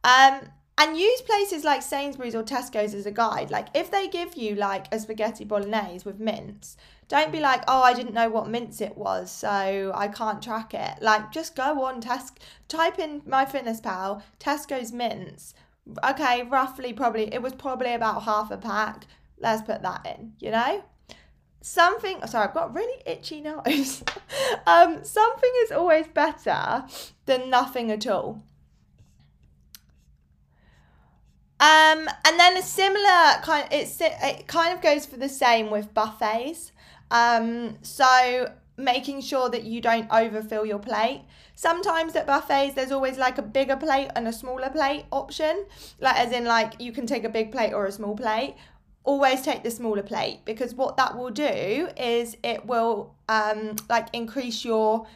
Um, 0.04 0.42
and 0.78 0.98
use 0.98 1.22
places 1.22 1.64
like 1.64 1.82
Sainsbury's 1.82 2.36
or 2.36 2.44
Tesco's 2.44 2.94
as 2.94 3.06
a 3.06 3.12
guide. 3.12 3.50
Like 3.50 3.68
if 3.74 3.90
they 3.90 4.08
give 4.08 4.36
you 4.36 4.56
like 4.56 4.94
a 4.94 5.00
spaghetti 5.00 5.44
bolognese 5.44 6.06
with 6.06 6.20
mince, 6.20 6.78
don't 7.08 7.32
be 7.32 7.40
like, 7.40 7.64
oh, 7.68 7.84
I 7.84 7.94
didn't 7.94 8.14
know 8.14 8.30
what 8.30 8.50
mince 8.50 8.82
it 8.82 8.98
was, 8.98 9.32
so 9.32 9.92
I 9.94 10.08
can't 10.08 10.42
track 10.42 10.74
it. 10.74 11.02
Like, 11.02 11.32
just 11.32 11.56
go 11.56 11.84
on 11.84 12.02
Tesco, 12.02 12.38
type 12.68 12.98
in 12.98 13.22
MyFitnessPal, 13.22 14.24
Tesco's 14.40 14.92
mince. 14.92 15.54
Okay, 16.04 16.44
roughly, 16.44 16.94
probably, 16.94 17.32
it 17.32 17.44
was 17.44 17.54
probably 17.54 17.94
about 17.94 18.24
half 18.24 18.50
a 18.50 18.58
pack. 18.58 19.06
Let's 19.40 19.62
put 19.62 19.84
that 19.84 20.06
in, 20.06 20.34
you 20.40 20.50
know? 20.50 20.84
Something, 21.62 22.26
sorry, 22.26 22.48
I've 22.48 22.54
got 22.54 22.74
really 22.74 23.02
itchy 23.06 23.42
nose. 23.42 24.04
um, 24.68 25.04
something 25.04 25.52
is 25.64 25.72
always 25.72 26.08
better 26.08 26.86
than 27.26 27.50
nothing 27.52 27.92
at 27.92 28.08
all. 28.08 28.44
Um, 31.58 32.10
and 32.26 32.38
then 32.38 32.58
a 32.58 32.62
similar 32.62 33.40
kind, 33.42 33.68
it's 33.72 33.98
it 34.02 34.46
kind 34.46 34.74
of 34.74 34.82
goes 34.82 35.06
for 35.06 35.16
the 35.18 35.30
same 35.30 35.72
with 35.72 35.94
buffets. 35.94 36.74
Um, 37.12 37.78
so 37.82 38.52
making 38.78 39.22
sure 39.22 39.50
that 39.50 39.64
you 39.64 39.80
don't 39.82 40.08
overfill 40.12 40.66
your 40.66 40.80
plate. 40.80 41.24
Sometimes 41.56 42.16
at 42.16 42.28
buffets, 42.28 42.76
there's 42.76 42.92
always 42.92 43.18
like 43.18 43.38
a 43.38 43.42
bigger 43.42 43.78
plate 43.78 44.10
and 44.16 44.28
a 44.28 44.34
smaller 44.34 44.70
plate 44.70 45.06
option. 45.12 45.66
Like, 46.00 46.18
as 46.18 46.32
in, 46.32 46.46
like, 46.46 46.82
you 46.82 46.92
can 46.92 47.08
take 47.08 47.24
a 47.24 47.30
big 47.30 47.52
plate 47.52 47.74
or 47.74 47.86
a 47.86 47.92
small 47.92 48.16
plate. 48.16 48.56
Always 49.06 49.42
take 49.44 49.64
the 49.64 49.72
smaller 49.72 50.04
plate 50.04 50.40
because 50.46 50.74
what 50.74 50.98
that 50.98 51.18
will 51.18 51.30
do 51.30 51.88
is 51.96 52.36
it 52.44 52.66
will, 52.66 53.16
um, 53.30 53.76
like, 53.88 54.08
increase 54.14 54.66
your 54.66 55.08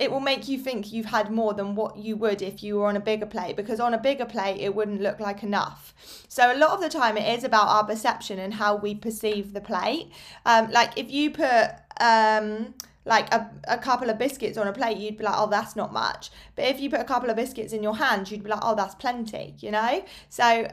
it 0.00 0.10
will 0.10 0.20
make 0.20 0.48
you 0.48 0.58
think 0.58 0.92
you've 0.92 1.06
had 1.06 1.30
more 1.30 1.52
than 1.52 1.74
what 1.74 1.98
you 1.98 2.16
would 2.16 2.40
if 2.40 2.62
you 2.62 2.78
were 2.78 2.86
on 2.86 2.96
a 2.96 3.00
bigger 3.00 3.26
plate 3.26 3.54
because 3.54 3.78
on 3.78 3.92
a 3.92 3.98
bigger 3.98 4.24
plate 4.24 4.58
it 4.58 4.74
wouldn't 4.74 5.02
look 5.02 5.20
like 5.20 5.42
enough. 5.42 5.94
So 6.26 6.50
a 6.50 6.56
lot 6.56 6.70
of 6.70 6.80
the 6.80 6.88
time 6.88 7.18
it 7.18 7.36
is 7.36 7.44
about 7.44 7.68
our 7.68 7.84
perception 7.84 8.38
and 8.38 8.54
how 8.54 8.76
we 8.76 8.94
perceive 8.94 9.52
the 9.52 9.60
plate. 9.60 10.10
Um, 10.46 10.70
like 10.70 10.98
if 10.98 11.10
you 11.10 11.30
put 11.30 11.72
um, 12.00 12.74
like 13.04 13.32
a, 13.34 13.50
a 13.68 13.76
couple 13.76 14.08
of 14.08 14.16
biscuits 14.16 14.56
on 14.56 14.66
a 14.66 14.72
plate 14.72 14.96
you'd 14.96 15.18
be 15.18 15.24
like 15.24 15.34
oh 15.36 15.48
that's 15.48 15.76
not 15.76 15.92
much. 15.92 16.30
But 16.56 16.64
if 16.64 16.80
you 16.80 16.88
put 16.88 17.00
a 17.00 17.04
couple 17.04 17.28
of 17.28 17.36
biscuits 17.36 17.74
in 17.74 17.82
your 17.82 17.96
hand 17.96 18.30
you'd 18.30 18.42
be 18.42 18.48
like 18.48 18.60
oh 18.62 18.74
that's 18.74 18.94
plenty 18.94 19.54
you 19.58 19.70
know? 19.70 20.02
So 20.30 20.66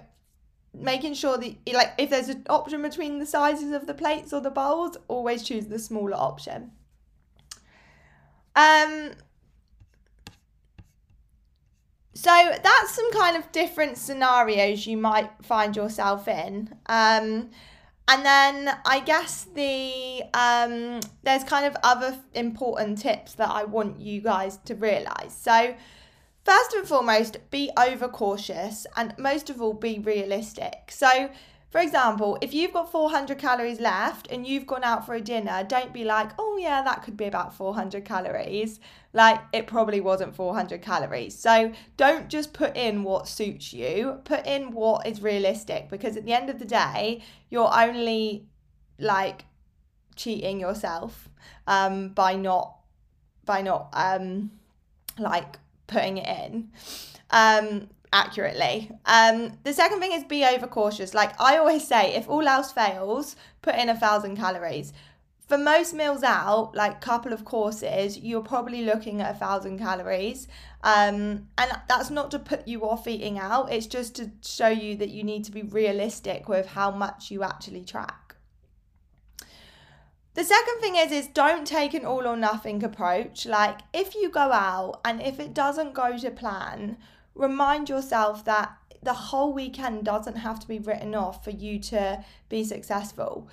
making 0.73 1.15
sure 1.15 1.37
that 1.37 1.53
like 1.73 1.91
if 1.97 2.09
there's 2.09 2.29
an 2.29 2.45
option 2.49 2.81
between 2.81 3.19
the 3.19 3.25
sizes 3.25 3.73
of 3.73 3.87
the 3.87 3.93
plates 3.93 4.31
or 4.31 4.39
the 4.39 4.51
bowls 4.51 4.95
always 5.09 5.43
choose 5.43 5.65
the 5.65 5.79
smaller 5.79 6.15
option 6.15 6.71
um, 8.57 9.11
so 12.15 12.31
that's 12.63 12.95
some 12.95 13.11
kind 13.11 13.37
of 13.37 13.51
different 13.51 13.97
scenarios 13.97 14.87
you 14.87 14.97
might 14.97 15.29
find 15.43 15.75
yourself 15.75 16.27
in. 16.27 16.75
Um, 16.87 17.51
and 18.07 18.25
then 18.25 18.75
I 18.85 19.01
guess 19.01 19.43
the 19.53 20.23
um, 20.33 21.01
there's 21.21 21.43
kind 21.43 21.67
of 21.67 21.77
other 21.83 22.17
important 22.33 22.97
tips 22.97 23.35
that 23.35 23.49
I 23.49 23.65
want 23.65 23.99
you 23.99 24.21
guys 24.21 24.57
to 24.65 24.73
realize. 24.73 25.37
So 25.39 25.75
first 26.43 26.73
and 26.73 26.87
foremost, 26.87 27.37
be 27.51 27.69
overcautious 27.77 28.87
and 28.95 29.13
most 29.19 29.51
of 29.51 29.61
all 29.61 29.75
be 29.75 29.99
realistic. 29.99 30.89
So 30.89 31.29
for 31.69 31.81
example, 31.81 32.37
if 32.41 32.53
you've 32.53 32.71
got 32.71 32.91
400 32.91 33.37
calories 33.37 33.81
left 33.81 34.27
and 34.31 34.47
you've 34.47 34.65
gone 34.65 34.85
out 34.85 35.05
for 35.05 35.15
a 35.15 35.21
dinner, 35.21 35.65
don't 35.67 35.91
be 35.91 36.05
like, 36.05 36.31
oh, 36.39 36.57
yeah, 36.57 36.81
that 36.81 37.03
could 37.03 37.17
be 37.17 37.25
about 37.25 37.53
400 37.53 38.05
calories. 38.05 38.79
Like, 39.11 39.41
it 39.51 39.67
probably 39.67 39.99
wasn't 39.99 40.33
400 40.33 40.81
calories. 40.81 41.37
So, 41.37 41.73
don't 41.97 42.29
just 42.29 42.53
put 42.53 42.77
in 42.77 43.03
what 43.03 43.27
suits 43.27 43.73
you, 43.73 44.21
put 44.23 44.47
in 44.47 44.71
what 44.71 45.05
is 45.05 45.21
realistic 45.21 45.89
because 45.89 46.15
at 46.15 46.25
the 46.25 46.33
end 46.33 46.49
of 46.49 46.59
the 46.59 46.65
day, 46.65 47.21
you're 47.49 47.73
only 47.77 48.45
like 48.97 49.43
cheating 50.15 50.61
yourself 50.61 51.27
um, 51.67 52.09
by 52.09 52.35
not, 52.35 52.77
by 53.43 53.61
not, 53.61 53.89
um, 53.91 54.51
like 55.19 55.59
putting 55.87 56.17
it 56.17 56.45
in. 56.45 56.71
Um, 57.29 57.89
accurately. 58.13 58.91
Um, 59.05 59.57
the 59.63 59.73
second 59.73 59.99
thing 59.99 60.13
is 60.13 60.23
be 60.23 60.45
overcautious. 60.45 61.13
Like 61.13 61.39
I 61.39 61.57
always 61.57 61.87
say, 61.87 62.15
if 62.15 62.29
all 62.29 62.47
else 62.47 62.71
fails, 62.71 63.35
put 63.61 63.75
in 63.75 63.89
a 63.89 63.99
thousand 63.99 64.37
calories. 64.37 64.93
For 65.47 65.57
most 65.57 65.93
meals 65.93 66.23
out, 66.23 66.75
like 66.75 66.99
couple 66.99 67.31
of 67.31 67.45
courses, 67.45 68.17
you're 68.17 68.41
probably 68.41 68.83
looking 68.83 69.21
at 69.21 69.33
a 69.33 69.37
thousand 69.37 69.79
calories. 69.79 70.47
Um, 70.83 71.47
and 71.57 71.71
that's 71.87 72.09
not 72.09 72.31
to 72.31 72.39
put 72.39 72.67
you 72.67 72.87
off 72.87 73.07
eating 73.07 73.39
out, 73.39 73.71
it's 73.71 73.87
just 73.87 74.15
to 74.15 74.31
show 74.43 74.67
you 74.67 74.97
that 74.97 75.09
you 75.09 75.23
need 75.23 75.45
to 75.45 75.51
be 75.51 75.61
realistic 75.61 76.49
with 76.49 76.67
how 76.67 76.91
much 76.91 77.31
you 77.31 77.43
actually 77.43 77.85
track. 77.85 78.27
The 80.37 80.43
second 80.43 80.81
thing 80.81 80.95
is 80.95 81.11
is 81.11 81.27
don't 81.27 81.65
take 81.65 81.95
an 81.95 82.05
all 82.05 82.27
or 82.27 82.37
nothing 82.37 82.83
approach. 82.83 83.47
Like 83.47 83.79
if 83.91 84.13
you 84.13 84.29
go 84.29 84.51
out 84.51 84.99
and 85.03 85.19
if 85.19 85.39
it 85.39 85.51
doesn't 85.51 85.95
go 85.95 86.15
to 86.15 86.29
plan, 86.29 86.97
remind 87.37 87.87
yourself 87.89 88.43
that 88.45 88.75
the 89.01 89.13
whole 89.13 89.53
weekend 89.53 90.03
doesn't 90.03 90.37
have 90.37 90.59
to 90.59 90.67
be 90.67 90.79
written 90.79 91.15
off 91.15 91.43
for 91.43 91.51
you 91.51 91.79
to 91.79 92.23
be 92.49 92.63
successful. 92.63 93.47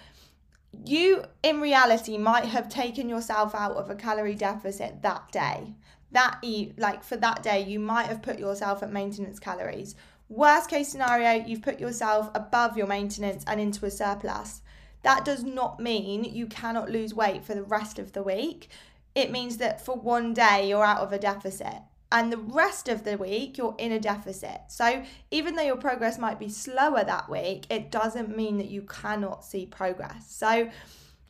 You, 0.85 1.25
in 1.42 1.61
reality, 1.61 2.18
might 2.18 2.47
have 2.47 2.68
taken 2.68 3.09
yourself 3.09 3.55
out 3.55 3.77
of 3.77 3.90
a 3.90 3.94
calorie 3.94 4.35
deficit 4.35 5.03
that 5.03 5.31
day. 5.31 5.75
That 6.11 6.38
eat 6.42 6.79
like 6.79 7.05
for 7.05 7.16
that 7.16 7.42
day, 7.42 7.62
you 7.62 7.79
might 7.79 8.07
have 8.07 8.23
put 8.23 8.38
yourself 8.38 8.83
at 8.83 8.92
maintenance 8.92 9.38
calories. 9.38 9.94
Worst 10.29 10.70
case 10.70 10.88
scenario, 10.88 11.44
you've 11.44 11.62
put 11.62 11.79
yourself 11.79 12.31
above 12.35 12.77
your 12.77 12.87
maintenance 12.87 13.44
and 13.47 13.61
into 13.61 13.87
a 13.87 13.90
surplus. 13.90 14.62
That 15.03 15.25
does 15.25 15.44
not 15.44 15.79
mean 15.79 16.25
you 16.25 16.47
cannot 16.47 16.90
lose 16.90 17.12
weight 17.12 17.44
for 17.44 17.55
the 17.55 17.62
rest 17.62 17.99
of 17.99 18.12
the 18.12 18.23
week. 18.23 18.68
It 19.14 19.31
means 19.31 19.59
that 19.59 19.85
for 19.85 19.94
one 19.94 20.33
day 20.33 20.68
you're 20.68 20.85
out 20.85 21.03
of 21.03 21.12
a 21.12 21.18
deficit 21.18 21.83
and 22.12 22.33
the 22.33 22.38
rest 22.38 22.88
of 22.88 23.05
the 23.05 23.17
week 23.17 23.59
you're 23.59 23.75
in 23.79 23.93
a 23.93 24.01
deficit. 24.01 24.61
So 24.69 25.05
even 25.31 25.57
though 25.57 25.62
your 25.62 25.77
progress 25.77 26.19
might 26.19 26.38
be 26.38 26.49
slower 26.49 27.03
that 27.05 27.29
week, 27.29 27.67
it 27.71 27.90
doesn't 27.90 28.37
mean 28.37 28.59
that 28.59 28.69
you 28.69 28.83
cannot 28.83 29.45
see 29.45 29.67
progress. 29.67 30.27
So 30.29 30.71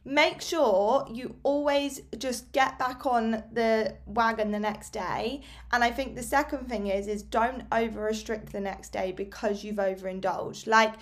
make 0.05 0.43
sure 0.43 1.07
you 1.11 1.37
always 1.43 2.03
just 2.19 2.53
get 2.53 2.79
back 2.79 3.07
on 3.07 3.43
the 3.53 3.97
wagon 4.05 4.51
the 4.51 4.61
next 4.61 4.91
day 4.91 5.41
and 5.73 5.83
i 5.83 5.91
think 5.91 6.15
the 6.15 6.23
second 6.23 6.69
thing 6.69 6.89
is 6.89 7.07
is 7.07 7.23
don't 7.23 7.63
over 7.73 8.03
restrict 8.03 8.53
the 8.53 8.61
next 8.61 8.93
day 8.93 9.13
because 9.13 9.65
you've 9.65 9.79
overindulged 9.79 10.67
like 10.67 10.93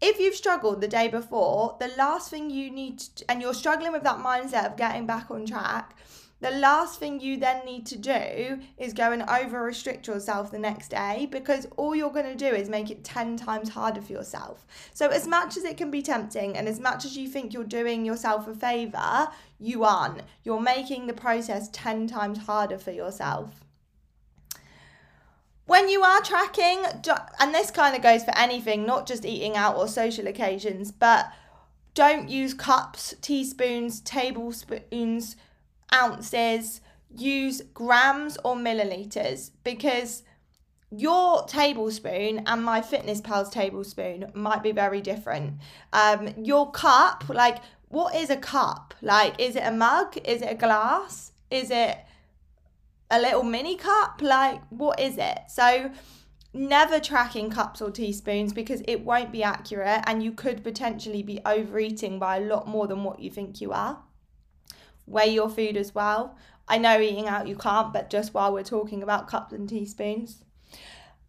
if 0.00 0.20
you've 0.20 0.34
struggled 0.34 0.80
the 0.82 0.88
day 0.88 1.08
before, 1.08 1.76
the 1.80 1.88
last 1.96 2.30
thing 2.30 2.50
you 2.50 2.70
need 2.70 2.98
to, 2.98 3.24
and 3.30 3.40
you're 3.40 3.54
struggling 3.54 3.92
with 3.92 4.02
that 4.02 4.18
mindset 4.18 4.66
of 4.66 4.76
getting 4.76 5.06
back 5.06 5.30
on 5.30 5.46
track, 5.46 5.96
the 6.40 6.50
last 6.50 6.98
thing 6.98 7.20
you 7.20 7.38
then 7.38 7.64
need 7.64 7.86
to 7.86 7.96
do 7.96 8.58
is 8.76 8.92
go 8.92 9.12
and 9.12 9.22
over 9.22 9.62
restrict 9.62 10.06
yourself 10.06 10.50
the 10.50 10.58
next 10.58 10.88
day 10.88 11.26
because 11.30 11.66
all 11.76 11.94
you're 11.94 12.10
going 12.10 12.26
to 12.26 12.34
do 12.34 12.54
is 12.54 12.68
make 12.68 12.90
it 12.90 13.02
10 13.02 13.36
times 13.36 13.70
harder 13.70 14.02
for 14.02 14.12
yourself. 14.12 14.66
So, 14.92 15.08
as 15.08 15.26
much 15.26 15.56
as 15.56 15.64
it 15.64 15.76
can 15.76 15.90
be 15.90 16.02
tempting 16.02 16.56
and 16.56 16.68
as 16.68 16.80
much 16.80 17.04
as 17.04 17.16
you 17.16 17.28
think 17.28 17.54
you're 17.54 17.64
doing 17.64 18.04
yourself 18.04 18.46
a 18.46 18.54
favor, 18.54 19.28
you 19.58 19.84
aren't. 19.84 20.22
You're 20.42 20.60
making 20.60 21.06
the 21.06 21.14
process 21.14 21.70
10 21.72 22.08
times 22.08 22.40
harder 22.40 22.78
for 22.78 22.90
yourself. 22.90 23.64
When 25.66 25.88
you 25.88 26.02
are 26.02 26.20
tracking, 26.20 26.84
and 27.40 27.54
this 27.54 27.70
kind 27.70 27.96
of 27.96 28.02
goes 28.02 28.22
for 28.22 28.36
anything, 28.36 28.84
not 28.84 29.06
just 29.06 29.24
eating 29.24 29.56
out 29.56 29.76
or 29.76 29.88
social 29.88 30.26
occasions, 30.26 30.92
but 30.92 31.32
don't 31.94 32.28
use 32.28 32.52
cups, 32.52 33.14
teaspoons, 33.22 34.00
tablespoons 34.00 35.36
ounces, 35.92 36.80
use 37.16 37.62
grams 37.72 38.36
or 38.44 38.56
milliliters 38.56 39.50
because 39.62 40.22
your 40.90 41.44
tablespoon 41.46 42.42
and 42.46 42.62
my 42.62 42.80
fitness 42.80 43.20
pal's 43.20 43.50
tablespoon 43.50 44.30
might 44.34 44.62
be 44.62 44.72
very 44.72 45.00
different. 45.00 45.54
Um 45.92 46.34
your 46.38 46.70
cup 46.70 47.28
like 47.28 47.58
what 47.88 48.14
is 48.14 48.30
a 48.30 48.36
cup? 48.36 48.94
Like 49.02 49.40
is 49.40 49.56
it 49.56 49.62
a 49.64 49.72
mug? 49.72 50.16
Is 50.24 50.42
it 50.42 50.50
a 50.50 50.54
glass? 50.54 51.32
Is 51.50 51.70
it 51.70 51.98
a 53.10 53.20
little 53.20 53.42
mini 53.42 53.76
cup? 53.76 54.20
Like 54.22 54.60
what 54.70 55.00
is 55.00 55.18
it? 55.18 55.38
So 55.48 55.90
never 56.52 57.00
tracking 57.00 57.50
cups 57.50 57.82
or 57.82 57.90
teaspoons 57.90 58.52
because 58.52 58.80
it 58.86 59.04
won't 59.04 59.32
be 59.32 59.42
accurate 59.42 60.02
and 60.06 60.22
you 60.22 60.30
could 60.30 60.62
potentially 60.62 61.22
be 61.22 61.40
overeating 61.44 62.20
by 62.20 62.36
a 62.36 62.40
lot 62.40 62.68
more 62.68 62.86
than 62.86 63.02
what 63.02 63.18
you 63.18 63.28
think 63.28 63.60
you 63.60 63.72
are 63.72 63.98
weigh 65.06 65.28
your 65.28 65.48
food 65.48 65.76
as 65.76 65.94
well. 65.94 66.36
I 66.66 66.78
know 66.78 67.00
eating 67.00 67.28
out 67.28 67.46
you 67.46 67.56
can't, 67.56 67.92
but 67.92 68.10
just 68.10 68.32
while 68.32 68.52
we're 68.52 68.62
talking 68.62 69.02
about 69.02 69.28
cups 69.28 69.52
and 69.52 69.68
teaspoons. 69.68 70.42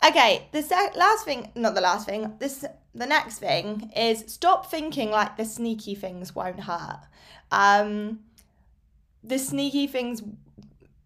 Okay, 0.05 0.47
the 0.51 0.61
sec- 0.61 0.95
last 0.95 1.25
thing, 1.25 1.51
not 1.55 1.75
the 1.75 1.81
last 1.81 2.05
thing, 2.05 2.33
this 2.39 2.63
the 2.93 3.05
next 3.05 3.39
thing 3.39 3.91
is 3.95 4.23
stop 4.27 4.69
thinking 4.71 5.09
like 5.11 5.35
the 5.35 5.45
sneaky 5.45 5.95
things 5.95 6.33
won't 6.33 6.61
hurt. 6.61 7.01
Um, 7.51 8.19
the 9.23 9.37
sneaky 9.37 9.87
things 9.87 10.21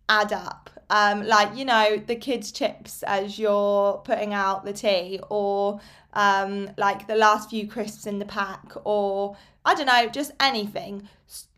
add 0.07 0.33
up. 0.33 0.69
Um, 0.91 1.23
like 1.25 1.55
you 1.55 1.65
know 1.65 1.97
the 1.97 2.15
kids 2.15 2.51
chips 2.51 3.03
as 3.03 3.37
you're 3.37 3.99
putting 3.99 4.33
out 4.33 4.65
the 4.65 4.73
tea, 4.73 5.19
or 5.29 5.79
um, 6.13 6.69
like 6.77 7.07
the 7.07 7.15
last 7.15 7.49
few 7.49 7.67
crisps 7.67 8.07
in 8.07 8.19
the 8.19 8.25
pack, 8.25 8.73
or 8.83 9.37
I 9.63 9.75
don't 9.75 9.85
know, 9.85 10.09
just 10.09 10.31
anything. 10.39 11.07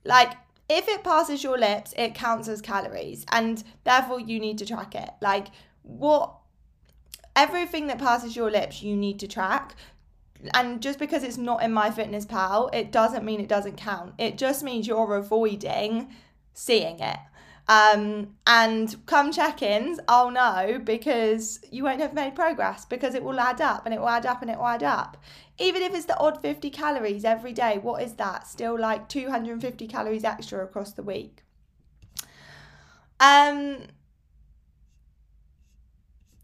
Like 0.03 0.33
if 0.71 0.87
it 0.87 1.03
passes 1.03 1.43
your 1.43 1.57
lips, 1.57 1.93
it 1.97 2.15
counts 2.15 2.47
as 2.47 2.61
calories 2.61 3.25
and 3.29 3.61
therefore 3.83 4.21
you 4.21 4.39
need 4.39 4.57
to 4.59 4.65
track 4.65 4.95
it. 4.95 5.09
Like 5.21 5.47
what 5.83 6.33
everything 7.35 7.87
that 7.87 7.99
passes 7.99 8.35
your 8.37 8.49
lips, 8.49 8.81
you 8.81 8.95
need 8.95 9.19
to 9.19 9.27
track. 9.27 9.75
And 10.53 10.81
just 10.81 10.97
because 10.97 11.23
it's 11.23 11.37
not 11.37 11.61
in 11.61 11.73
my 11.73 11.91
fitness 11.91 12.25
pal, 12.25 12.69
it 12.71 12.91
doesn't 12.91 13.25
mean 13.25 13.41
it 13.41 13.49
doesn't 13.49 13.75
count. 13.75 14.13
It 14.17 14.37
just 14.37 14.63
means 14.63 14.87
you're 14.87 15.15
avoiding 15.15 16.07
seeing 16.53 16.99
it. 16.99 17.19
Um, 17.67 18.35
and 18.47 18.95
come 19.05 19.31
check 19.31 19.61
ins, 19.61 19.99
I'll 20.07 20.31
know 20.31 20.79
because 20.83 21.59
you 21.69 21.83
won't 21.83 22.01
have 22.01 22.13
made 22.13 22.33
progress 22.33 22.85
because 22.85 23.13
it 23.13 23.23
will 23.23 23.39
add 23.39 23.61
up 23.61 23.85
and 23.85 23.93
it 23.93 23.99
will 23.99 24.09
add 24.09 24.25
up 24.25 24.41
and 24.41 24.49
it 24.49 24.57
will 24.57 24.67
add 24.67 24.83
up. 24.83 25.17
Even 25.61 25.83
if 25.83 25.93
it's 25.93 26.05
the 26.05 26.17
odd 26.17 26.41
50 26.41 26.71
calories 26.71 27.23
every 27.23 27.53
day, 27.53 27.77
what 27.77 28.01
is 28.01 28.15
that? 28.15 28.47
Still 28.47 28.79
like 28.79 29.07
250 29.07 29.87
calories 29.87 30.23
extra 30.23 30.63
across 30.63 30.93
the 30.93 31.03
week. 31.03 31.43
Um, 33.19 33.83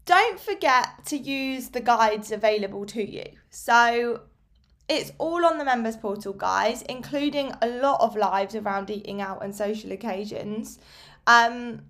don't 0.04 0.38
forget 0.38 1.04
to 1.06 1.18
use 1.18 1.70
the 1.70 1.80
guides 1.80 2.30
available 2.30 2.86
to 2.86 3.04
you. 3.04 3.24
So 3.50 4.20
it's 4.88 5.10
all 5.18 5.44
on 5.44 5.58
the 5.58 5.64
members 5.64 5.96
portal, 5.96 6.32
guys, 6.32 6.82
including 6.82 7.52
a 7.60 7.66
lot 7.66 8.00
of 8.00 8.14
lives 8.14 8.54
around 8.54 8.88
eating 8.88 9.20
out 9.20 9.42
and 9.42 9.54
social 9.54 9.90
occasions. 9.90 10.78
Um, 11.26 11.82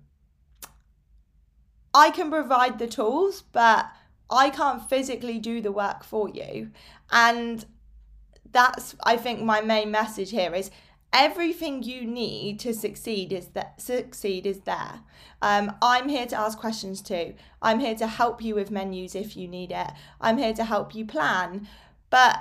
I 1.93 2.09
can 2.09 2.31
provide 2.31 2.79
the 2.79 2.87
tools, 2.87 3.43
but 3.51 3.85
I 4.29 4.49
can't 4.49 4.87
physically 4.87 5.39
do 5.39 5.61
the 5.61 5.71
work 5.71 6.03
for 6.03 6.29
you. 6.29 6.71
And 7.11 7.65
that's, 8.51 8.95
I 9.03 9.17
think, 9.17 9.41
my 9.41 9.61
main 9.61 9.91
message 9.91 10.31
here 10.31 10.53
is 10.53 10.71
everything 11.11 11.81
you 11.81 12.05
need 12.05 12.59
to 12.59 12.73
succeed 12.73 13.33
is 13.33 13.47
that 13.49 13.81
succeed 13.81 14.45
is 14.45 14.61
there. 14.61 15.01
Um, 15.41 15.75
I'm 15.81 16.09
here 16.09 16.27
to 16.27 16.35
ask 16.35 16.57
questions 16.57 17.01
too. 17.01 17.33
I'm 17.61 17.79
here 17.79 17.95
to 17.95 18.07
help 18.07 18.41
you 18.41 18.55
with 18.55 18.71
menus 18.71 19.15
if 19.15 19.35
you 19.35 19.47
need 19.47 19.71
it. 19.71 19.91
I'm 20.21 20.37
here 20.37 20.53
to 20.53 20.63
help 20.63 20.93
you 20.93 21.05
plan. 21.05 21.67
But 22.09 22.39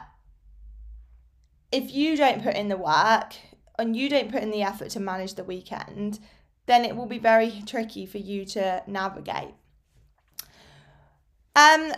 if 1.73 1.93
you 1.93 2.17
don't 2.17 2.43
put 2.43 2.57
in 2.57 2.69
the 2.69 2.77
work 2.77 3.37
and 3.79 3.97
you 3.97 4.09
don't 4.09 4.33
put 4.33 4.43
in 4.43 4.51
the 4.51 4.63
effort 4.63 4.91
to 4.91 5.01
manage 5.01 5.35
the 5.35 5.45
weekend, 5.45 6.19
then 6.67 6.85
it 6.85 6.97
will 6.97 7.07
be 7.07 7.19
very 7.19 7.63
tricky 7.67 8.05
for 8.05 8.19
you 8.19 8.45
to 8.45 8.83
navigate. 8.87 9.55
Um, 11.59 11.93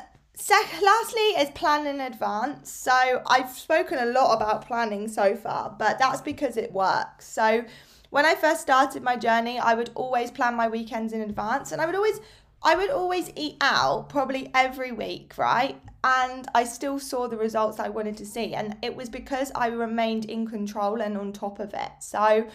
lastly, 0.83 1.29
is 1.39 1.51
plan 1.51 1.87
in 1.87 2.01
advance. 2.01 2.71
So 2.71 3.23
I've 3.27 3.51
spoken 3.51 3.99
a 3.99 4.07
lot 4.07 4.35
about 4.35 4.67
planning 4.67 5.07
so 5.07 5.37
far, 5.37 5.77
but 5.79 5.99
that's 5.99 6.23
because 6.23 6.57
it 6.57 6.73
works. 6.73 7.27
So 7.27 7.65
when 8.09 8.25
I 8.25 8.35
first 8.35 8.63
started 8.63 9.03
my 9.03 9.17
journey, 9.17 9.59
I 9.59 9.75
would 9.75 9.91
always 9.95 10.31
plan 10.31 10.55
my 10.55 10.69
weekends 10.69 11.13
in 11.13 11.21
advance, 11.21 11.73
and 11.73 11.83
I 11.83 11.87
would 11.87 11.95
always 11.95 12.21
I 12.63 12.75
would 12.75 12.91
always 12.91 13.31
eat 13.37 13.57
out 13.61 14.09
probably 14.09 14.51
every 14.55 14.93
week, 14.93 15.37
right? 15.37 15.79
And 16.05 16.47
I 16.55 16.65
still 16.65 16.99
saw 16.99 17.29
the 17.29 17.37
results 17.37 17.79
I 17.79 17.89
wanted 17.89 18.17
to 18.19 18.27
see. 18.27 18.55
And 18.55 18.77
it 18.83 18.95
was 18.97 19.09
because 19.09 19.51
I 19.55 19.69
remained 19.69 20.27
in 20.27 20.47
control 20.47 21.01
and 21.01 21.17
on 21.17 21.33
top 21.33 21.59
of 21.59 21.73
it. 21.73 21.91
So, 22.01 22.47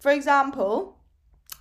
for 0.00 0.10
example, 0.10 0.98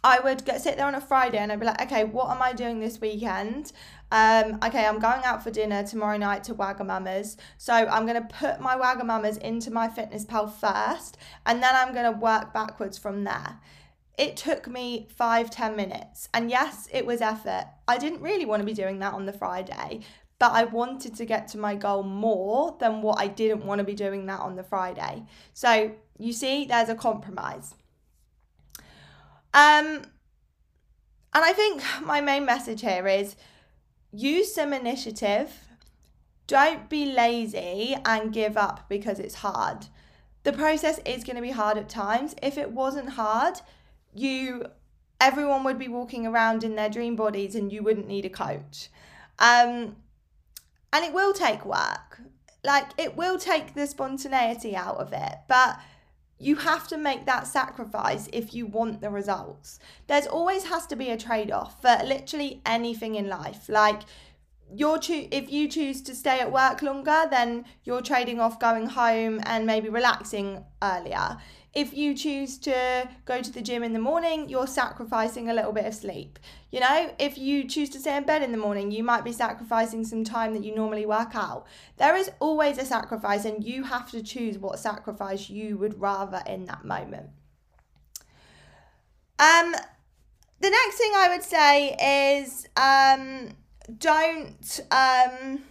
I 0.06 0.20
would 0.20 0.44
get 0.44 0.62
sit 0.62 0.76
there 0.76 0.86
on 0.86 0.96
a 0.96 1.02
Friday 1.02 1.38
and 1.38 1.50
I'd 1.52 1.60
be 1.62 1.66
like, 1.66 1.82
okay, 1.82 2.04
what 2.04 2.30
am 2.30 2.42
I 2.42 2.52
doing 2.52 2.80
this 2.80 3.00
weekend? 3.00 3.72
Um, 4.12 4.60
okay, 4.64 4.86
I'm 4.86 5.00
going 5.00 5.24
out 5.24 5.44
for 5.44 5.50
dinner 5.50 5.82
tomorrow 5.84 6.18
night 6.18 6.44
to 6.46 6.54
Wagamama's. 6.54 7.38
So 7.58 7.74
I'm 7.74 8.06
going 8.06 8.22
to 8.22 8.28
put 8.36 8.60
my 8.60 8.76
Wagamama's 8.76 9.38
into 9.38 9.72
my 9.72 9.88
Fitness 9.88 10.26
Pal 10.26 10.48
first, 10.48 11.18
and 11.46 11.64
then 11.64 11.74
I'm 11.74 11.94
going 11.94 12.12
to 12.12 12.20
work 12.20 12.54
backwards 12.54 12.98
from 12.98 13.24
there. 13.24 13.60
It 14.18 14.36
took 14.36 14.68
me 14.68 15.08
five, 15.16 15.50
ten 15.50 15.76
minutes. 15.76 16.28
And 16.34 16.52
yes, 16.52 16.90
it 16.92 17.06
was 17.06 17.22
effort. 17.22 17.66
I 17.88 17.98
didn't 17.98 18.22
really 18.22 18.46
want 18.46 18.60
to 18.60 18.66
be 18.66 18.74
doing 18.74 19.00
that 19.00 19.14
on 19.14 19.26
the 19.26 19.34
Friday, 19.34 20.02
but 20.38 20.52
I 20.52 20.66
wanted 20.66 21.16
to 21.16 21.26
get 21.26 21.48
to 21.50 21.58
my 21.58 21.76
goal 21.76 22.04
more 22.04 22.76
than 22.80 23.02
what 23.02 23.20
I 23.20 23.28
didn't 23.28 23.66
want 23.66 23.80
to 23.80 23.86
be 23.86 23.96
doing 23.96 24.26
that 24.26 24.42
on 24.42 24.58
the 24.58 24.64
Friday. 24.64 25.24
So 25.54 25.94
you 26.20 26.34
see, 26.34 26.66
there's 26.66 26.90
a 26.90 26.96
compromise. 26.96 27.74
Um, 29.54 30.02
and 31.34 31.44
I 31.44 31.54
think 31.54 31.84
my 32.04 32.22
main 32.22 32.46
message 32.46 32.82
here 32.82 33.08
is 33.08 33.36
use 34.12 34.54
some 34.54 34.74
initiative. 34.74 35.52
Don't 36.48 36.90
be 36.90 37.06
lazy 37.06 37.96
and 38.06 38.34
give 38.34 38.58
up 38.58 38.88
because 38.90 39.20
it's 39.20 39.36
hard. 39.36 39.88
The 40.44 40.54
process 40.54 41.00
is 41.06 41.24
going 41.24 41.38
to 41.38 41.42
be 41.42 41.52
hard 41.52 41.78
at 41.78 41.90
times. 41.90 42.36
If 42.42 42.58
it 42.58 42.72
wasn't 42.72 43.12
hard, 43.12 43.62
you 44.14 44.66
everyone 45.22 45.64
would 45.64 45.80
be 45.80 45.88
walking 45.88 46.28
around 46.28 46.66
in 46.66 46.76
their 46.76 46.90
dream 46.90 47.16
bodies 47.16 47.56
and 47.56 47.72
you 47.72 47.82
wouldn't 47.82 48.08
need 48.08 48.26
a 48.26 48.30
coach. 48.30 48.90
Um, 49.40 49.96
and 50.92 51.06
it 51.06 51.14
will 51.14 51.34
take 51.34 51.66
work. 51.66 52.22
Like 52.64 52.90
it 52.98 53.16
will 53.16 53.38
take 53.38 53.74
the 53.74 53.88
spontaneity 53.88 54.76
out 54.76 54.98
of 54.98 55.14
it, 55.14 55.36
but 55.48 55.80
you 56.44 56.58
have 56.58 56.88
to 56.90 56.98
make 56.98 57.26
that 57.26 57.48
sacrifice 57.48 58.28
if 58.34 58.54
you 58.54 58.66
want 58.66 59.02
the 59.02 59.10
results. 59.10 59.80
There's 60.08 60.28
always 60.28 60.66
has 60.66 60.86
to 60.88 60.96
be 60.96 61.10
a 61.10 61.18
trade 61.18 61.52
off 61.52 61.82
for 61.82 61.98
literally 62.04 62.62
anything 62.66 63.16
in 63.16 63.28
life. 63.28 63.70
Like 63.70 64.02
you're 64.76 64.98
cho- 64.98 65.28
if 65.32 65.52
you 65.52 65.68
choose 65.68 66.02
to 66.04 66.16
stay 66.16 66.40
at 66.40 66.52
work 66.52 66.82
longer, 66.82 67.26
then 67.30 67.66
you're 67.84 68.02
trading 68.02 68.40
off 68.40 68.60
going 68.60 68.88
home 68.88 69.40
and 69.46 69.66
maybe 69.66 69.90
relaxing 69.90 70.64
earlier. 70.82 71.38
If 71.74 71.94
you 71.94 72.14
choose 72.14 72.60
to 72.60 73.10
go 73.26 73.42
to 73.42 73.52
the 73.52 73.62
gym 73.62 73.84
in 73.84 73.94
the 73.94 74.00
morning, 74.00 74.48
you're 74.48 74.68
sacrificing 74.68 75.50
a 75.50 75.54
little 75.54 75.72
bit 75.72 75.86
of 75.86 75.96
sleep. 75.96 76.38
You 76.72 76.80
know, 76.82 77.12
if 77.18 77.36
you 77.36 77.68
choose 77.68 77.90
to 77.92 78.00
stay 78.00 78.16
in 78.16 78.26
bed 78.26 78.44
in 78.44 78.52
the 78.52 78.60
morning, 78.60 78.92
you 78.92 79.04
might 79.04 79.24
be 79.24 79.32
sacrificing 79.32 80.06
some 80.06 80.24
time 80.24 80.54
that 80.54 80.64
you 80.64 80.76
normally 80.76 81.08
work 81.08 81.36
out. 81.36 81.66
There 81.98 82.16
is 82.16 82.30
always 82.40 82.78
a 82.78 82.86
sacrifice, 82.86 83.46
and 83.46 83.64
you 83.64 83.84
have 83.84 84.12
to 84.12 84.22
choose 84.22 84.60
what 84.60 84.78
sacrifice 84.78 85.50
you 85.50 85.78
would 85.78 86.00
rather 86.00 86.44
in 86.46 86.66
that 86.66 86.86
moment. 86.86 87.30
Um, 89.40 89.76
the 90.60 90.70
next 90.70 90.98
thing 90.98 91.12
I 91.16 91.30
would 91.30 91.44
say 91.44 92.38
is 92.40 92.68
um, 92.78 93.50
don't 93.98 94.80
um, 94.92 95.64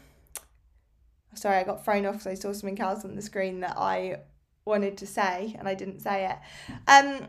sorry, 1.34 1.58
I 1.58 1.64
got 1.64 1.84
thrown 1.84 2.06
off 2.06 2.14
because 2.14 2.26
I 2.26 2.34
saw 2.34 2.52
something 2.52 2.80
else 2.80 3.04
on 3.04 3.14
the 3.14 3.22
screen 3.22 3.60
that 3.60 3.76
I 3.76 4.18
wanted 4.64 4.96
to 4.98 5.06
say 5.06 5.56
and 5.58 5.68
I 5.68 5.74
didn't 5.74 6.00
say 6.00 6.26
it. 6.30 6.36
Um, 6.86 7.28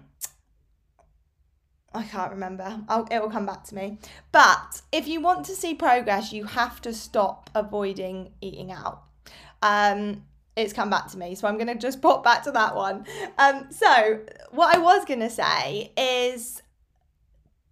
I 1.93 2.04
can't 2.04 2.32
remember. 2.32 2.82
I'll, 2.88 3.08
it 3.12 3.22
will 3.22 3.30
come 3.30 3.46
back 3.46 3.63
to 3.65 3.76
me. 3.76 4.00
But 4.32 4.82
if 4.91 5.08
you 5.08 5.22
want 5.22 5.46
to 5.46 5.56
see 5.56 5.76
progress, 5.76 6.34
you 6.34 6.46
have 6.46 6.82
to 6.82 6.93
stop 6.93 7.50
avoiding 7.54 8.32
eating 8.41 8.72
out. 8.72 9.04
Um, 9.62 10.24
it's 10.56 10.74
come 10.74 10.89
back 10.89 11.10
to 11.12 11.17
me, 11.17 11.36
so 11.36 11.48
I'm 11.48 11.56
going 11.56 11.67
to 11.67 11.76
just 11.76 12.02
pop 12.02 12.24
back 12.24 12.43
to 12.43 12.52
that 12.52 12.76
one. 12.76 13.06
Um, 13.38 13.67
so, 13.72 14.19
what 14.52 14.76
I 14.76 14.78
was 14.78 15.06
going 15.06 15.19
to 15.22 15.30
say 15.30 15.91
is 15.98 16.62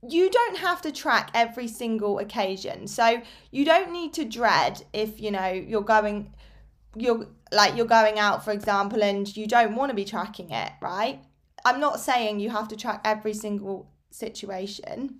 you 0.07 0.31
don't 0.31 0.57
have 0.57 0.81
to 0.81 0.91
track 0.91 1.29
every 1.35 1.67
single 1.67 2.17
occasion. 2.17 2.87
So, 2.87 3.21
you 3.51 3.65
don't 3.65 3.91
need 3.91 4.13
to 4.13 4.25
dread 4.25 4.83
if, 4.93 5.21
you 5.21 5.29
know, 5.29 5.49
you're 5.49 5.81
going 5.81 6.33
you're 6.95 7.27
like 7.51 7.75
you're 7.75 7.85
going 7.85 8.19
out 8.19 8.43
for 8.43 8.51
example 8.51 9.01
and 9.01 9.35
you 9.35 9.47
don't 9.47 9.75
want 9.75 9.89
to 9.89 9.95
be 9.95 10.05
tracking 10.05 10.51
it, 10.51 10.71
right? 10.81 11.19
I'm 11.63 11.79
not 11.79 11.99
saying 11.99 12.39
you 12.39 12.49
have 12.49 12.67
to 12.69 12.75
track 12.75 13.01
every 13.05 13.33
single 13.33 13.89
situation. 14.09 15.19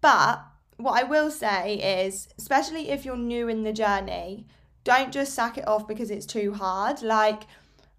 But 0.00 0.44
what 0.76 1.02
I 1.02 1.04
will 1.04 1.30
say 1.30 2.06
is, 2.06 2.28
especially 2.38 2.90
if 2.90 3.04
you're 3.04 3.16
new 3.16 3.48
in 3.48 3.64
the 3.64 3.72
journey, 3.72 4.46
don't 4.84 5.12
just 5.12 5.34
sack 5.34 5.58
it 5.58 5.68
off 5.68 5.86
because 5.86 6.10
it's 6.10 6.26
too 6.26 6.54
hard. 6.54 7.02
Like, 7.02 7.42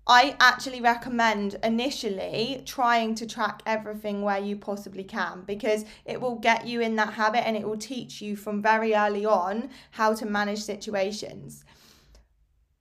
I 0.07 0.35
actually 0.39 0.81
recommend 0.81 1.57
initially 1.63 2.63
trying 2.65 3.13
to 3.15 3.27
track 3.27 3.61
everything 3.67 4.23
where 4.23 4.39
you 4.39 4.55
possibly 4.55 5.03
can 5.03 5.43
because 5.45 5.85
it 6.05 6.19
will 6.19 6.35
get 6.35 6.65
you 6.65 6.81
in 6.81 6.95
that 6.95 7.13
habit 7.13 7.45
and 7.47 7.55
it 7.55 7.67
will 7.67 7.77
teach 7.77 8.19
you 8.19 8.35
from 8.35 8.63
very 8.63 8.95
early 8.95 9.25
on 9.25 9.69
how 9.91 10.15
to 10.15 10.25
manage 10.25 10.63
situations. 10.63 11.63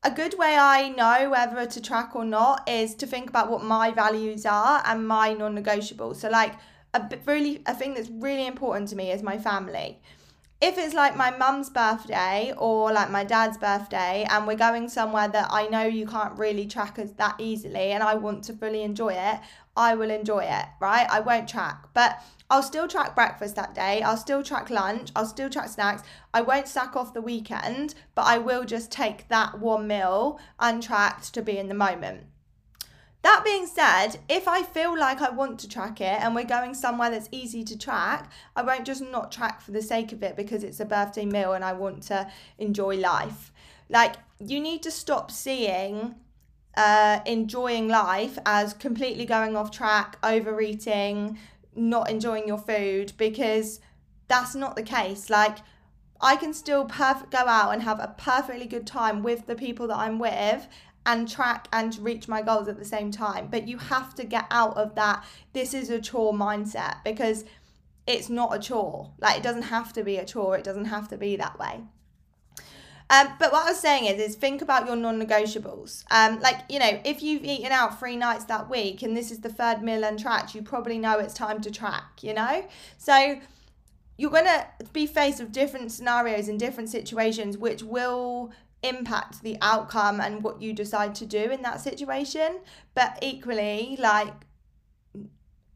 A 0.02 0.10
good 0.10 0.38
way 0.38 0.56
I 0.56 0.88
know 0.88 1.28
whether 1.28 1.66
to 1.66 1.80
track 1.80 2.16
or 2.16 2.24
not 2.24 2.66
is 2.66 2.94
to 2.94 3.06
think 3.06 3.28
about 3.28 3.50
what 3.50 3.62
my 3.62 3.90
values 3.90 4.46
are 4.46 4.82
and 4.86 5.06
my 5.06 5.34
non 5.34 5.54
negotiables. 5.54 6.16
So, 6.16 6.30
like, 6.30 6.54
a 6.94 7.06
really 7.26 7.62
a 7.66 7.74
thing 7.74 7.92
that's 7.92 8.08
really 8.08 8.46
important 8.46 8.88
to 8.88 8.96
me 8.96 9.12
is 9.12 9.22
my 9.22 9.36
family 9.36 10.00
if 10.61 10.77
it's 10.77 10.92
like 10.92 11.16
my 11.16 11.31
mum's 11.31 11.70
birthday 11.70 12.53
or 12.59 12.92
like 12.92 13.11
my 13.11 13.25
dad's 13.25 13.57
birthday 13.57 14.27
and 14.29 14.46
we're 14.46 14.57
going 14.57 14.90
somewhere 14.90 15.27
that 15.27 15.49
I 15.51 15.66
know 15.68 15.85
you 15.85 16.07
can't 16.07 16.38
really 16.38 16.66
track 16.66 16.99
us 16.99 17.12
that 17.12 17.37
easily 17.38 17.92
and 17.92 18.03
I 18.03 18.14
want 18.14 18.44
to 18.44 18.53
fully 18.53 18.83
enjoy 18.83 19.14
it, 19.14 19.40
I 19.75 19.94
will 19.94 20.11
enjoy 20.11 20.44
it, 20.44 20.66
right? 20.79 21.07
I 21.11 21.20
won't 21.20 21.49
track. 21.49 21.88
But 21.94 22.23
I'll 22.51 22.62
still 22.62 22.88
track 22.88 23.14
breakfast 23.14 23.57
that 23.57 23.75
day. 23.75 24.03
I'll 24.03 24.18
still 24.18 24.42
track 24.42 24.68
lunch. 24.68 25.11
I'll 25.16 25.25
still 25.25 25.49
track 25.49 25.68
snacks. 25.68 26.03
I 26.35 26.42
won't 26.42 26.68
sack 26.68 26.94
off 26.94 27.14
the 27.14 27.23
weekend, 27.23 27.94
but 28.14 28.27
I 28.27 28.37
will 28.37 28.64
just 28.64 28.92
take 28.92 29.29
that 29.29 29.61
one 29.61 29.87
meal 29.87 30.38
untracked 30.59 31.33
to 31.35 31.42
be 31.42 31.57
in 31.57 31.68
the 31.68 31.75
moment. 31.75 32.25
That 33.22 33.42
being 33.44 33.66
said, 33.66 34.18
if 34.28 34.48
I 34.48 34.62
feel 34.62 34.98
like 34.98 35.20
I 35.20 35.28
want 35.28 35.59
to 35.61 35.68
track 35.68 36.00
it 36.00 36.22
and 36.22 36.35
we're 36.35 36.44
going 36.44 36.72
somewhere 36.72 37.11
that's 37.11 37.28
easy 37.30 37.62
to 37.64 37.78
track, 37.78 38.30
I 38.56 38.62
won't 38.62 38.87
just 38.87 39.02
not 39.02 39.30
track 39.30 39.61
for 39.61 39.72
the 39.72 39.83
sake 39.83 40.12
of 40.12 40.22
it 40.22 40.37
because 40.37 40.64
it's 40.64 40.80
a 40.80 40.87
birthday 40.87 41.26
meal 41.26 41.52
and 41.52 41.62
I 41.64 41.74
want 41.74 42.02
to 42.04 42.30
enjoy 42.59 42.96
life. 42.96 43.52
Like, 43.90 44.16
you 44.38 44.59
need 44.59 44.83
to 44.85 44.90
stop 44.90 45.30
seeing 45.30 46.14
uh, 46.76 47.20
enjoying 47.26 47.88
life 47.88 48.38
as 48.46 48.72
completely 48.72 49.26
going 49.26 49.54
off 49.54 49.70
track, 49.70 50.16
overeating, 50.22 51.37
not 51.74 52.09
enjoying 52.09 52.48
your 52.48 52.59
food 52.59 53.12
because 53.18 53.80
that's 54.28 54.54
not 54.54 54.76
the 54.76 54.83
case. 54.83 55.28
Like, 55.28 55.59
I 56.22 56.37
can 56.37 56.54
still 56.54 56.87
perf- 56.87 57.30
go 57.30 57.38
out 57.38 57.72
and 57.72 57.83
have 57.83 57.98
a 57.98 58.14
perfectly 58.16 58.66
good 58.66 58.87
time 58.87 59.22
with 59.22 59.46
the 59.46 59.54
people 59.54 59.87
that 59.88 59.96
I'm 59.98 60.18
with 60.18 60.68
and 61.11 61.29
track 61.29 61.66
and 61.73 61.99
reach 61.99 62.29
my 62.29 62.40
goals 62.40 62.68
at 62.68 62.79
the 62.79 62.85
same 62.85 63.11
time. 63.11 63.49
But 63.51 63.66
you 63.66 63.79
have 63.79 64.14
to 64.14 64.25
get 64.25 64.46
out 64.51 64.77
of 64.77 64.94
that, 64.94 65.25
this 65.53 65.75
is 65.75 65.90
a 65.90 66.01
chore 66.01 66.33
mindset 66.33 67.03
because 67.05 67.44
it's 68.07 68.31
not 68.31 68.55
a 68.55 68.61
chore. 68.61 69.11
Like 69.18 69.38
it 69.38 69.42
doesn't 69.42 69.62
have 69.62 69.92
to 69.94 70.05
be 70.05 70.18
a 70.18 70.25
chore, 70.25 70.57
it 70.57 70.64
doesn't 70.64 70.85
have 70.85 71.09
to 71.09 71.16
be 71.16 71.35
that 71.37 71.59
way. 71.59 71.81
Um, 73.11 73.27
but 73.40 73.51
what 73.51 73.66
I 73.66 73.70
was 73.70 73.81
saying 73.81 74.05
is, 74.05 74.20
is 74.20 74.37
think 74.37 74.62
about 74.62 74.87
your 74.87 74.94
non-negotiables. 74.94 76.05
Um, 76.12 76.38
like 76.40 76.59
you 76.68 76.79
know, 76.79 77.01
if 77.05 77.25
you've 77.25 77.44
eaten 77.44 77.73
out 77.73 77.99
three 77.99 78.14
nights 78.14 78.44
that 78.44 78.70
week 78.70 79.03
and 79.03 79.16
this 79.16 79.33
is 79.33 79.40
the 79.40 79.49
third 79.49 79.83
meal 79.83 80.05
untracked, 80.05 80.55
you 80.55 80.62
probably 80.62 80.96
know 80.96 81.18
it's 81.18 81.35
time 81.35 81.61
to 81.62 81.73
track. 81.73 82.23
You 82.23 82.35
know, 82.35 82.64
so 82.99 83.40
you're 84.16 84.31
gonna 84.31 84.64
be 84.92 85.07
faced 85.07 85.40
with 85.40 85.51
different 85.51 85.90
scenarios 85.90 86.46
and 86.46 86.61
different 86.61 86.88
situations, 86.88 87.59
which 87.59 87.83
will 87.83 88.53
impact 88.82 89.42
the 89.42 89.56
outcome 89.60 90.20
and 90.20 90.42
what 90.42 90.60
you 90.60 90.72
decide 90.72 91.14
to 91.16 91.26
do 91.26 91.50
in 91.50 91.62
that 91.62 91.80
situation. 91.80 92.60
But 92.94 93.18
equally, 93.22 93.96
like, 93.98 94.34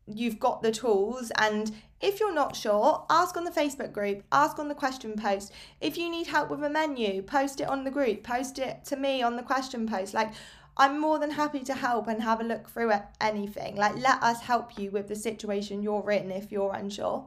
you've 0.07 0.39
got 0.39 0.63
the 0.63 0.71
tools 0.71 1.33
and 1.39 1.73
if 2.01 2.21
you're 2.21 2.35
not 2.35 2.55
sure 2.55 3.07
ask 3.09 3.37
on 3.37 3.45
the 3.45 3.51
facebook 3.51 3.93
group 3.93 4.23
ask 4.33 4.59
on 4.59 4.69
the 4.69 4.75
question 4.75 5.15
post. 5.17 5.53
If 5.81 5.97
you 5.97 6.11
need 6.11 6.27
help 6.27 6.51
with 6.51 6.63
a 6.63 6.69
menu 6.69 7.23
post 7.23 7.61
it 7.61 7.69
on 7.69 7.85
the 7.85 7.91
group 7.91 8.23
post 8.23 8.59
it 8.59 8.85
to 8.87 8.97
me 8.97 9.23
on 9.23 9.37
the 9.37 9.43
question 9.43 9.89
post. 9.89 10.13
Like 10.13 10.33
i'm 10.77 11.01
more 11.01 11.19
than 11.19 11.31
happy 11.31 11.61
to 11.61 11.75
help 11.75 12.09
and 12.09 12.23
have 12.23 12.41
a 12.41 12.45
look 12.45 12.69
through 12.69 12.91
at 12.91 13.15
anything. 13.21 13.77
Like 13.77 13.97
let 13.97 14.23
us 14.23 14.43
help 14.43 14.79
you 14.79 14.91
with 14.91 15.09
the 15.09 15.17
situation 15.17 15.83
you're 15.83 16.11
in 16.11 16.31
if 16.31 16.53
you're 16.53 16.75
unsure. 16.75 17.25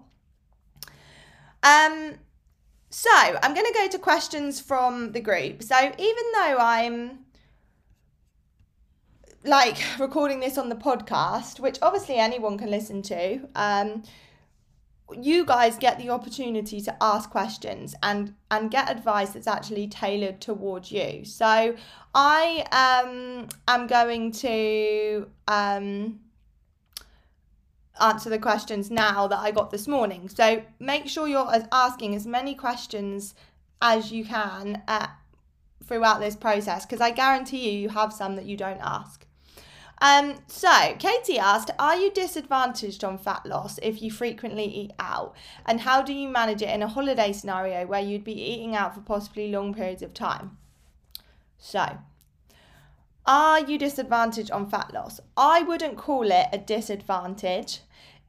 Um 1.63 2.15
so 2.89 3.09
I'm 3.11 3.53
going 3.53 3.65
to 3.65 3.73
go 3.73 3.87
to 3.89 3.99
questions 3.99 4.59
from 4.59 5.11
the 5.11 5.19
group. 5.19 5.61
So 5.63 5.75
even 5.77 6.23
though 6.33 6.57
I'm 6.59 7.19
like 9.43 9.77
recording 9.99 10.39
this 10.39 10.57
on 10.57 10.69
the 10.69 10.75
podcast, 10.75 11.59
which 11.59 11.77
obviously 11.81 12.15
anyone 12.15 12.57
can 12.57 12.71
listen 12.71 13.01
to, 13.03 13.39
um, 13.55 14.03
you 15.21 15.45
guys 15.45 15.77
get 15.77 15.97
the 15.99 16.09
opportunity 16.09 16.81
to 16.81 16.95
ask 17.01 17.29
questions 17.29 17.95
and 18.03 18.33
and 18.51 18.69
get 18.69 18.89
advice 18.89 19.29
that's 19.29 19.47
actually 19.47 19.87
tailored 19.87 20.41
towards 20.41 20.91
you. 20.91 21.23
So 21.23 21.75
I 22.13 22.65
um 22.71 23.47
am 23.67 23.87
going 23.87 24.31
to 24.33 25.27
um 25.47 26.19
answer 27.99 28.29
the 28.29 28.39
questions 28.39 28.89
now 28.89 29.27
that 29.27 29.39
I 29.39 29.51
got 29.51 29.71
this 29.71 29.87
morning. 29.87 30.29
So 30.29 30.63
make 30.79 31.07
sure 31.07 31.27
you're 31.27 31.51
asking 31.71 32.15
as 32.15 32.25
many 32.25 32.55
questions 32.55 33.35
as 33.81 34.11
you 34.11 34.25
can 34.25 34.81
uh, 34.87 35.07
throughout 35.83 36.19
this 36.19 36.35
process 36.35 36.85
because 36.85 37.01
I 37.01 37.11
guarantee 37.11 37.69
you 37.69 37.79
you 37.79 37.89
have 37.89 38.11
some 38.13 38.35
that 38.35 38.45
you 38.45 38.57
don't 38.57 38.81
ask. 38.81 39.25
Um, 39.99 40.35
so 40.47 40.95
Katie 40.99 41.39
asked, 41.39 41.71
are 41.79 41.97
you 41.97 42.11
disadvantaged 42.11 43.03
on 43.03 43.17
fat 43.17 43.45
loss 43.45 43.79
if 43.81 44.01
you 44.01 44.11
frequently 44.11 44.65
eat 44.65 44.91
out? 44.99 45.35
And 45.65 45.81
how 45.81 46.03
do 46.03 46.13
you 46.13 46.29
manage 46.29 46.61
it 46.61 46.69
in 46.69 46.83
a 46.83 46.87
holiday 46.87 47.33
scenario 47.33 47.85
where 47.87 48.01
you'd 48.01 48.23
be 48.23 48.39
eating 48.39 48.75
out 48.75 48.93
for 48.93 49.01
possibly 49.01 49.49
long 49.49 49.73
periods 49.73 50.03
of 50.03 50.13
time? 50.13 50.57
So, 51.57 51.97
are 53.25 53.59
you 53.59 53.79
disadvantaged 53.79 54.51
on 54.51 54.69
fat 54.69 54.93
loss? 54.93 55.19
I 55.35 55.63
wouldn't 55.63 55.97
call 55.97 56.31
it 56.31 56.47
a 56.53 56.59
disadvantage 56.59 57.79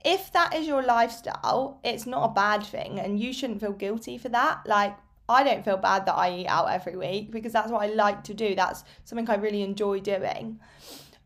if 0.04 0.32
that 0.32 0.54
is 0.54 0.66
your 0.66 0.82
lifestyle, 0.82 1.80
it's 1.84 2.06
not 2.06 2.30
a 2.30 2.34
bad 2.34 2.62
thing 2.64 2.98
and 3.00 3.20
you 3.20 3.32
shouldn't 3.32 3.60
feel 3.60 3.72
guilty 3.72 4.18
for 4.18 4.28
that. 4.28 4.60
Like, 4.66 4.96
I 5.28 5.44
don't 5.44 5.64
feel 5.64 5.76
bad 5.76 6.06
that 6.06 6.14
I 6.14 6.38
eat 6.38 6.46
out 6.46 6.70
every 6.70 6.96
week 6.96 7.30
because 7.30 7.52
that's 7.52 7.70
what 7.70 7.82
I 7.82 7.92
like 7.92 8.24
to 8.24 8.34
do. 8.34 8.54
That's 8.54 8.84
something 9.04 9.28
I 9.28 9.34
really 9.34 9.62
enjoy 9.62 10.00
doing. 10.00 10.58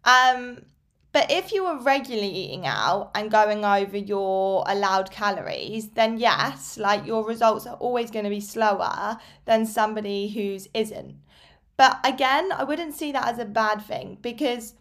Um, 0.05 0.65
but 1.13 1.31
if 1.31 1.53
you 1.53 1.67
are 1.67 1.81
regularly 1.81 2.31
eating 2.31 2.67
out 2.67 3.11
and 3.15 3.31
going 3.31 3.65
over 3.65 3.97
your 3.97 4.65
allowed 4.67 5.11
calories, 5.11 5.91
then 5.91 6.19
yes, 6.19 6.79
like 6.79 7.07
your 7.07 7.25
results 7.25 7.67
are 7.67 7.77
always 7.77 8.11
going 8.11 8.25
to 8.25 8.31
be 8.31 8.41
slower 8.41 9.19
than 9.45 9.67
somebody 9.67 10.29
who's 10.29 10.69
isn't. 10.73 11.17
But 11.77 12.01
again, 12.05 12.51
I 12.53 12.65
wouldn't 12.65 12.95
see 12.95 13.13
that 13.13 13.29
as 13.29 13.39
a 13.39 13.45
bad 13.45 13.83
thing 13.83 14.19
because 14.23 14.75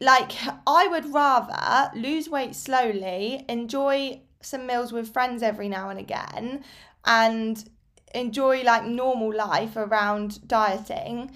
like 0.00 0.32
I 0.66 0.88
would 0.88 1.12
rather 1.12 1.90
lose 1.98 2.28
weight 2.28 2.54
slowly, 2.54 3.44
enjoy 3.48 4.20
some 4.40 4.66
meals 4.66 4.92
with 4.92 5.12
friends 5.12 5.42
every 5.42 5.68
now 5.68 5.88
and 5.88 5.98
again, 5.98 6.64
and 7.04 7.68
enjoy 8.14 8.62
like 8.62 8.84
normal 8.84 9.34
life 9.34 9.76
around 9.76 10.46
dieting 10.46 11.30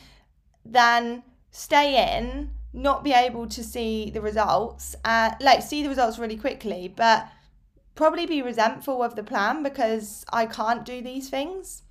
than 0.65 1.23
stay 1.51 2.19
in, 2.19 2.51
not 2.73 3.03
be 3.03 3.13
able 3.13 3.47
to 3.49 3.65
see 3.65 4.11
the 4.11 4.21
results, 4.21 4.95
uh, 5.05 5.33
like 5.41 5.63
see 5.63 5.83
the 5.83 5.89
results 5.89 6.19
really 6.19 6.37
quickly, 6.37 6.93
but 6.95 7.29
probably 7.95 8.27
be 8.27 8.43
resentful 8.43 9.03
of 9.03 9.17
the 9.17 9.23
plan 9.23 9.63
because 9.63 10.25
I 10.33 10.47
can't 10.47 10.85
do 10.85 11.03
these 11.03 11.29
things. 11.29 11.83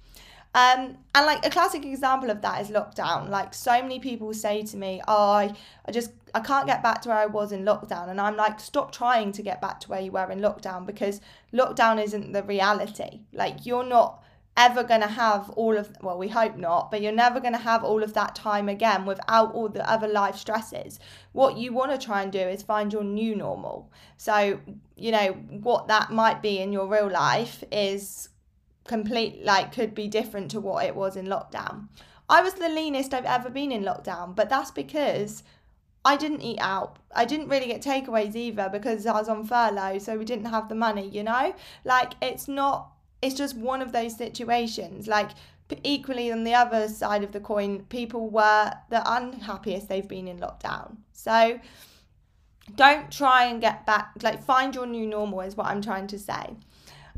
Um, 0.55 0.97
and 1.13 1.25
like 1.27 1.45
a 1.45 1.49
classic 1.49 1.85
example 1.85 2.31
of 2.31 2.41
that 2.41 2.61
is 2.61 2.69
lockdown. 2.69 3.29
Like 3.29 3.53
so 3.53 3.81
many 3.81 3.99
people 3.99 4.33
say 4.33 4.63
to 4.63 4.77
me, 4.77 5.01
"Oh, 5.07 5.31
I, 5.31 5.53
I 5.85 5.91
just 5.91 6.11
I 6.33 6.39
can't 6.39 6.65
get 6.65 6.81
back 6.81 7.01
to 7.03 7.09
where 7.09 7.19
I 7.19 7.27
was 7.27 7.51
in 7.51 7.63
lockdown," 7.63 8.09
and 8.09 8.19
I'm 8.19 8.35
like, 8.35 8.59
"Stop 8.59 8.91
trying 8.91 9.31
to 9.33 9.43
get 9.43 9.61
back 9.61 9.79
to 9.81 9.89
where 9.89 10.01
you 10.01 10.11
were 10.11 10.29
in 10.31 10.39
lockdown 10.39 10.85
because 10.87 11.21
lockdown 11.53 12.01
isn't 12.03 12.31
the 12.31 12.43
reality. 12.43 13.21
Like 13.31 13.65
you're 13.65 13.83
not 13.83 14.23
ever 14.57 14.83
going 14.83 14.99
to 14.99 15.07
have 15.07 15.49
all 15.51 15.77
of 15.77 15.89
well 16.01 16.17
we 16.17 16.27
hope 16.27 16.57
not 16.57 16.91
but 16.91 17.01
you're 17.01 17.13
never 17.13 17.39
going 17.39 17.53
to 17.53 17.59
have 17.59 17.81
all 17.81 18.03
of 18.03 18.13
that 18.13 18.35
time 18.35 18.67
again 18.67 19.05
without 19.05 19.53
all 19.53 19.69
the 19.69 19.89
other 19.89 20.07
life 20.07 20.35
stresses 20.35 20.99
what 21.31 21.55
you 21.55 21.71
want 21.71 21.89
to 21.89 21.97
try 21.97 22.21
and 22.21 22.31
do 22.33 22.39
is 22.39 22.61
find 22.61 22.91
your 22.91 23.03
new 23.03 23.33
normal 23.35 23.89
so 24.17 24.59
you 24.97 25.11
know 25.11 25.31
what 25.49 25.87
that 25.87 26.11
might 26.11 26.41
be 26.41 26.59
in 26.59 26.73
your 26.73 26.87
real 26.87 27.09
life 27.09 27.63
is 27.71 28.27
complete 28.89 29.43
like 29.43 29.71
could 29.77 29.93
be 29.93 30.07
different 30.07 30.51
to 30.51 30.59
what 30.59 30.85
it 30.85 30.95
was 30.95 31.15
in 31.15 31.27
lockdown 31.27 31.87
i 32.27 32.41
was 32.41 32.55
the 32.55 32.69
leanest 32.69 33.13
i've 33.13 33.31
ever 33.37 33.49
been 33.49 33.71
in 33.71 33.83
lockdown 33.83 34.35
but 34.35 34.49
that's 34.49 34.71
because 34.71 35.43
I 36.05 36.15
didn't 36.15 36.41
eat 36.41 36.59
out. 36.61 36.97
I 37.13 37.25
didn't 37.25 37.49
really 37.49 37.67
get 37.67 37.81
takeaways 37.81 38.33
either 38.33 38.69
because 38.71 39.05
I 39.05 39.11
was 39.19 39.27
on 39.27 39.43
furlough, 39.43 39.99
so 39.99 40.17
we 40.17 40.23
didn't 40.23 40.45
have 40.45 40.69
the 40.69 40.73
money, 40.73 41.09
you 41.09 41.23
know? 41.23 41.53
Like, 41.83 42.13
it's 42.21 42.47
not 42.47 42.93
it's 43.21 43.35
just 43.35 43.55
one 43.57 43.81
of 43.81 43.91
those 43.91 44.15
situations. 44.15 45.07
Like 45.07 45.31
equally 45.83 46.31
on 46.31 46.43
the 46.43 46.53
other 46.53 46.87
side 46.87 47.23
of 47.23 47.31
the 47.31 47.39
coin, 47.39 47.83
people 47.89 48.29
were 48.29 48.71
the 48.89 49.01
unhappiest 49.05 49.87
they've 49.87 50.07
been 50.07 50.27
in 50.27 50.39
lockdown. 50.39 50.97
So 51.13 51.59
don't 52.75 53.11
try 53.11 53.45
and 53.45 53.59
get 53.59 53.85
back 53.85 54.11
like 54.21 54.43
find 54.43 54.75
your 54.75 54.85
new 54.85 55.07
normal 55.07 55.41
is 55.41 55.57
what 55.57 55.67
I'm 55.67 55.81
trying 55.81 56.07
to 56.07 56.19
say. 56.19 56.55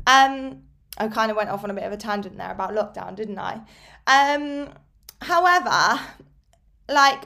Um 0.06 0.62
I 0.98 1.08
kind 1.08 1.30
of 1.30 1.36
went 1.36 1.50
off 1.50 1.64
on 1.64 1.70
a 1.70 1.74
bit 1.74 1.84
of 1.84 1.92
a 1.92 1.96
tangent 1.96 2.36
there 2.36 2.52
about 2.52 2.72
lockdown, 2.72 3.16
didn't 3.16 3.38
I? 3.38 3.60
Um 4.06 4.70
however, 5.20 6.00
like 6.88 7.24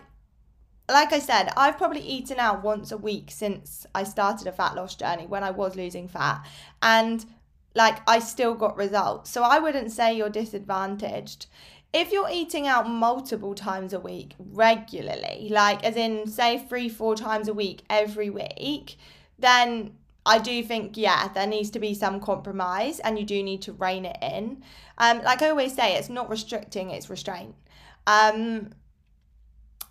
like 0.89 1.13
I 1.13 1.19
said, 1.19 1.51
I've 1.57 1.79
probably 1.79 2.01
eaten 2.01 2.39
out 2.39 2.63
once 2.63 2.93
a 2.93 2.97
week 2.97 3.31
since 3.31 3.87
I 3.95 4.05
started 4.05 4.47
a 4.47 4.53
fat 4.53 4.77
loss 4.77 4.95
journey 4.95 5.27
when 5.27 5.43
I 5.43 5.51
was 5.51 5.75
losing 5.75 6.07
fat. 6.09 6.47
And 6.81 7.25
like 7.75 7.99
I 8.09 8.21
still 8.21 8.55
got 8.55 8.77
results. 8.77 9.31
So 9.31 9.43
I 9.43 9.59
wouldn't 9.59 9.91
say 9.91 10.17
you're 10.17 10.31
disadvantaged. 10.31 11.47
If 11.93 12.13
you're 12.13 12.31
eating 12.31 12.67
out 12.67 12.89
multiple 12.89 13.55
times 13.55 13.93
a 13.93 14.01
week 14.01 14.35
regularly, 14.39 15.49
like 15.51 15.83
as 15.85 15.97
in 15.97 16.29
say 16.29 16.59
three, 16.59 16.89
four 16.89 17.15
times 17.15 17.49
a 17.49 17.55
week 17.55 17.83
every 17.91 18.31
week, 18.31 18.97
then 19.39 19.93
I 20.27 20.39
do 20.39 20.62
think, 20.62 20.97
yeah, 20.97 21.29
there 21.29 21.47
needs 21.47 21.71
to 21.71 21.79
be 21.79 21.95
some 21.95 22.21
compromise 22.21 22.99
and 23.01 23.19
you 23.19 23.25
do 23.25 23.43
need 23.43 23.62
to 23.62 23.73
rein 23.73 24.05
it 24.05 24.19
in. 24.21 24.62
Um, 24.99 25.23
like 25.23 25.41
I 25.41 25.51
always 25.51 25.75
say, 25.75 25.97
it's 25.97 26.09
not 26.09 26.29
restricting, 26.29 26.91
it's 26.91 27.09
restraint. 27.09 27.55
Um, 28.07 28.71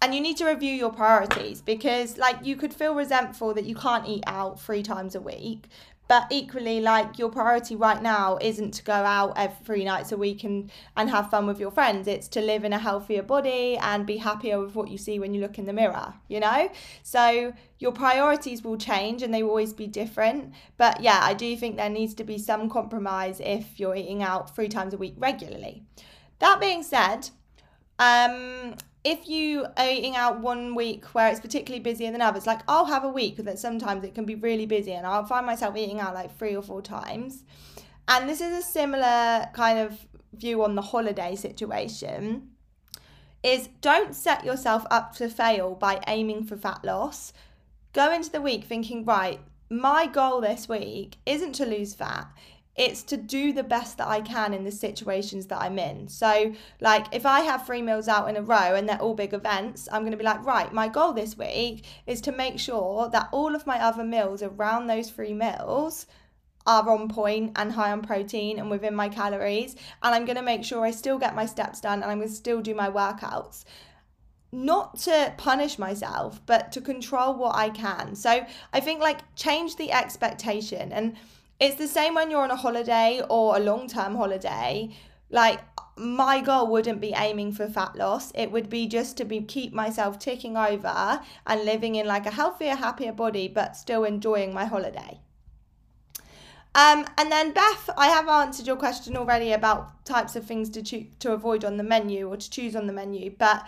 and 0.01 0.13
you 0.13 0.21
need 0.21 0.37
to 0.37 0.45
review 0.45 0.73
your 0.73 0.91
priorities 0.91 1.61
because 1.61 2.17
like 2.17 2.45
you 2.45 2.55
could 2.55 2.73
feel 2.73 2.93
resentful 2.93 3.53
that 3.53 3.65
you 3.65 3.75
can't 3.75 4.07
eat 4.07 4.23
out 4.27 4.59
three 4.59 4.83
times 4.83 5.15
a 5.15 5.21
week 5.21 5.69
but 6.07 6.27
equally 6.29 6.79
like 6.81 7.17
your 7.17 7.29
priority 7.29 7.75
right 7.75 8.01
now 8.01 8.37
isn't 8.41 8.73
to 8.75 8.83
go 8.83 8.93
out 8.93 9.33
every 9.35 9.55
three 9.65 9.85
nights 9.85 10.11
a 10.11 10.17
week 10.17 10.43
and 10.43 10.71
and 10.95 11.09
have 11.09 11.29
fun 11.29 11.47
with 11.47 11.59
your 11.59 11.71
friends. 11.71 12.07
It's 12.07 12.27
to 12.29 12.41
live 12.41 12.63
in 12.63 12.73
a 12.73 12.79
healthier 12.79 13.23
body 13.23 13.77
and 13.77 14.05
be 14.05 14.17
happier 14.17 14.59
with 14.59 14.75
what 14.75 14.89
you 14.89 14.97
see 14.97 15.19
when 15.19 15.33
you 15.33 15.41
look 15.41 15.57
in 15.57 15.65
the 15.65 15.73
mirror 15.73 16.13
you 16.27 16.39
know? 16.39 16.69
So 17.03 17.53
your 17.79 17.91
priorities 17.91 18.63
will 18.63 18.77
change 18.77 19.21
and 19.21 19.33
they 19.33 19.43
will 19.43 19.49
always 19.49 19.73
be 19.73 19.87
different. 19.87 20.53
But 20.77 21.01
yeah 21.01 21.19
i 21.21 21.33
do 21.33 21.55
think 21.57 21.75
there 21.75 21.89
needs 21.89 22.13
to 22.15 22.23
be 22.23 22.37
some 22.37 22.69
compromise 22.69 23.39
if 23.39 23.79
you're 23.79 23.95
eating 23.95 24.21
out 24.23 24.55
three 24.55 24.69
times 24.69 24.93
a 24.93 24.97
week 24.97 25.15
regularly. 25.17 25.83
That 26.39 26.59
being 26.59 26.83
said 26.83 27.29
um 27.97 28.75
if 29.05 29.29
you 29.29 29.67
are 29.77 29.87
eating 29.87 30.15
out 30.15 30.39
one 30.39 30.73
week 30.73 31.05
where 31.13 31.29
it's 31.29 31.39
particularly 31.39 31.81
busier 31.81 32.11
than 32.11 32.21
others, 32.21 32.47
like 32.47 32.61
I'll 32.67 32.85
have 32.85 33.03
a 33.03 33.09
week 33.09 33.37
that 33.37 33.59
sometimes 33.59 34.03
it 34.03 34.15
can 34.15 34.25
be 34.25 34.33
really 34.33 34.65
busy 34.65 34.93
and 34.93 35.05
I'll 35.05 35.25
find 35.25 35.45
myself 35.45 35.77
eating 35.77 35.99
out 35.99 36.15
like 36.15 36.35
three 36.37 36.55
or 36.55 36.63
four 36.63 36.81
times. 36.81 37.43
And 38.07 38.27
this 38.27 38.41
is 38.41 38.57
a 38.57 38.67
similar 38.67 39.47
kind 39.53 39.77
of 39.77 40.07
view 40.33 40.63
on 40.63 40.73
the 40.73 40.81
holiday 40.81 41.35
situation 41.35 42.49
is 43.43 43.69
don't 43.79 44.15
set 44.15 44.43
yourself 44.43 44.87
up 44.89 45.15
to 45.17 45.29
fail 45.29 45.75
by 45.75 46.01
aiming 46.07 46.43
for 46.43 46.57
fat 46.57 46.83
loss. 46.83 47.31
Go 47.93 48.11
into 48.11 48.31
the 48.31 48.41
week 48.41 48.63
thinking, 48.63 49.05
right, 49.05 49.39
my 49.69 50.07
goal 50.07 50.41
this 50.41 50.67
week 50.67 51.17
isn't 51.27 51.53
to 51.53 51.65
lose 51.65 51.93
fat 51.93 52.27
it's 52.75 53.03
to 53.03 53.17
do 53.17 53.53
the 53.53 53.63
best 53.63 53.97
that 53.97 54.07
I 54.07 54.19
can 54.21 54.53
in 54.53 54.65
the 54.65 54.71
situations 54.71 55.47
that 55.47 55.61
I'm 55.61 55.79
in. 55.79 56.09
So, 56.09 56.53
like, 56.81 57.05
if 57.13 57.25
I 57.25 57.41
have 57.41 57.65
three 57.65 57.81
meals 57.81 58.07
out 58.07 58.29
in 58.29 58.35
a 58.35 58.41
row 58.41 58.75
and 58.75 58.87
they're 58.87 59.01
all 59.01 59.15
big 59.15 59.33
events, 59.33 59.87
I'm 59.91 60.01
going 60.01 60.11
to 60.11 60.17
be 60.17 60.25
like, 60.25 60.45
right, 60.45 60.71
my 60.73 60.89
goal 60.89 61.13
this 61.13 61.37
week 61.37 61.85
is 62.05 62.19
to 62.21 62.31
make 62.31 62.59
sure 62.59 63.09
that 63.09 63.29
all 63.31 63.55
of 63.55 63.65
my 63.65 63.81
other 63.81 64.03
meals 64.03 64.43
around 64.43 64.87
those 64.87 65.09
three 65.09 65.33
meals 65.33 66.05
are 66.67 66.89
on 66.89 67.07
point 67.07 67.53
and 67.55 67.71
high 67.71 67.91
on 67.91 68.01
protein 68.01 68.59
and 68.59 68.69
within 68.69 68.95
my 68.95 69.07
calories. 69.07 69.75
And 70.03 70.13
I'm 70.13 70.25
going 70.25 70.37
to 70.37 70.41
make 70.41 70.65
sure 70.65 70.83
I 70.83 70.91
still 70.91 71.19
get 71.19 71.35
my 71.35 71.45
steps 71.45 71.79
done 71.79 72.01
and 72.01 72.11
I'm 72.11 72.17
going 72.17 72.29
to 72.29 72.35
still 72.35 72.61
do 72.61 72.75
my 72.75 72.89
workouts 72.89 73.63
not 74.51 74.97
to 74.97 75.33
punish 75.37 75.77
myself, 75.77 76.41
but 76.45 76.71
to 76.71 76.79
control 76.79 77.35
what 77.35 77.55
I 77.55 77.69
can. 77.69 78.15
So 78.15 78.45
I 78.71 78.79
think 78.79 79.01
like 79.01 79.19
change 79.35 79.75
the 79.75 79.91
expectation 79.91 80.91
and 80.93 81.15
it's 81.59 81.75
the 81.75 81.87
same 81.87 82.15
when 82.15 82.29
you're 82.29 82.43
on 82.43 82.51
a 82.51 82.55
holiday 82.55 83.21
or 83.29 83.55
a 83.55 83.59
long 83.59 83.87
term 83.87 84.15
holiday. 84.15 84.89
Like, 85.29 85.61
my 85.97 86.41
goal 86.41 86.67
wouldn't 86.67 86.99
be 86.99 87.13
aiming 87.15 87.53
for 87.53 87.67
fat 87.67 87.95
loss. 87.95 88.31
It 88.35 88.51
would 88.51 88.69
be 88.69 88.87
just 88.87 89.15
to 89.17 89.25
be 89.25 89.41
keep 89.41 89.73
myself 89.73 90.19
ticking 90.19 90.57
over 90.57 91.21
and 91.47 91.65
living 91.65 91.95
in 91.95 92.05
like 92.05 92.25
a 92.25 92.31
healthier, 92.31 92.75
happier 92.75 93.13
body, 93.13 93.47
but 93.47 93.77
still 93.77 94.03
enjoying 94.03 94.53
my 94.53 94.65
holiday. 94.65 95.19
Um, 96.75 97.05
and 97.17 97.31
then 97.31 97.53
Beth, 97.53 97.89
I 97.97 98.07
have 98.07 98.27
answered 98.27 98.67
your 98.67 98.75
question 98.75 99.15
already 99.15 99.53
about 99.53 100.03
types 100.03 100.35
of 100.35 100.45
things 100.45 100.69
to 100.71 100.83
cho- 100.83 101.05
to 101.19 101.31
avoid 101.31 101.63
on 101.63 101.77
the 101.77 101.83
menu 101.83 102.27
or 102.27 102.35
to 102.35 102.49
choose 102.49 102.75
on 102.75 102.85
the 102.85 102.91
menu, 102.91 103.33
but 103.37 103.65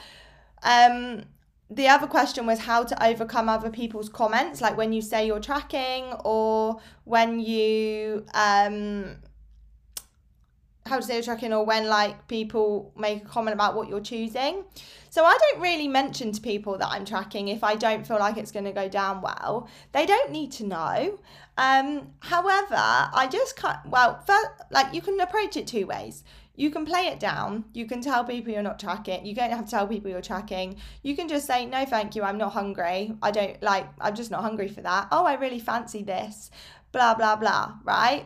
um, 0.62 1.24
the 1.70 1.88
other 1.88 2.08
question 2.08 2.46
was 2.46 2.60
how 2.60 2.84
to 2.84 3.06
overcome 3.06 3.50
other 3.50 3.70
people's 3.70 4.10
comments, 4.10 4.62
like 4.62 4.78
when 4.78 4.94
you 4.94 5.02
say 5.02 5.28
you're 5.28 5.40
tracking 5.40 6.06
or 6.24 6.80
when 7.04 7.40
you 7.40 8.26
um 8.34 9.18
how 10.86 10.98
to 10.98 11.04
say 11.04 11.16
you're 11.16 11.24
tracking 11.24 11.54
or 11.54 11.66
when 11.66 11.88
like 11.88 12.28
people 12.28 12.94
make 12.98 13.24
a 13.24 13.28
comment 13.28 13.54
about 13.54 13.76
what 13.76 13.90
you're 13.90 14.02
choosing. 14.02 14.64
So 15.10 15.26
I 15.26 15.38
don't 15.38 15.62
really 15.62 15.88
mention 15.88 16.32
to 16.32 16.42
people 16.42 16.78
that 16.78 16.88
I'm 16.88 17.04
tracking 17.04 17.50
if 17.50 17.64
I 17.64 17.76
don't 17.76 18.08
feel 18.08 18.20
like 18.20 18.38
it's 18.38 18.52
going 18.52 18.66
to 18.66 18.72
go 18.72 18.88
down 18.88 19.22
well. 19.22 19.68
They 19.92 20.06
don't 20.06 20.32
need 20.32 20.52
to 20.54 20.66
know. 20.66 21.20
Um, 21.58 22.14
however, 22.20 22.76
I 22.78 23.28
just 23.30 23.56
can't. 23.56 23.86
Well, 23.86 24.22
first, 24.26 24.48
like 24.70 24.94
you 24.94 25.02
can 25.02 25.20
approach 25.20 25.58
it 25.58 25.68
two 25.68 25.88
ways. 25.88 26.24
You 26.58 26.72
can 26.72 26.86
play 26.86 27.06
it 27.06 27.20
down. 27.20 27.66
You 27.74 27.86
can 27.86 28.02
tell 28.02 28.24
people 28.24 28.52
you're 28.52 28.64
not 28.64 28.80
tracking. 28.80 29.24
You 29.26 29.36
don't 29.36 29.52
have 29.52 29.66
to 29.66 29.72
tell 29.72 29.88
people 29.88 30.10
you're 30.10 30.22
tracking. 30.22 30.78
You 31.04 31.16
can 31.16 31.28
just 31.28 31.46
say, 31.46 31.68
no, 31.68 31.86
thank 31.86 32.16
you, 32.16 32.24
I'm 32.24 32.40
not 32.40 32.54
hungry. 32.54 33.14
I 33.22 33.30
don't 33.30 33.62
like, 33.62 33.88
I'm 34.02 34.16
just 34.16 34.32
not 34.32 34.42
hungry 34.42 34.68
for 34.68 34.82
that. 34.82 35.08
Oh, 35.12 35.24
I 35.24 35.36
really 35.36 35.60
fancy 35.60 36.02
this. 36.02 36.50
Blah, 36.92 37.14
blah, 37.14 37.36
blah, 37.36 37.76
right? 37.84 38.26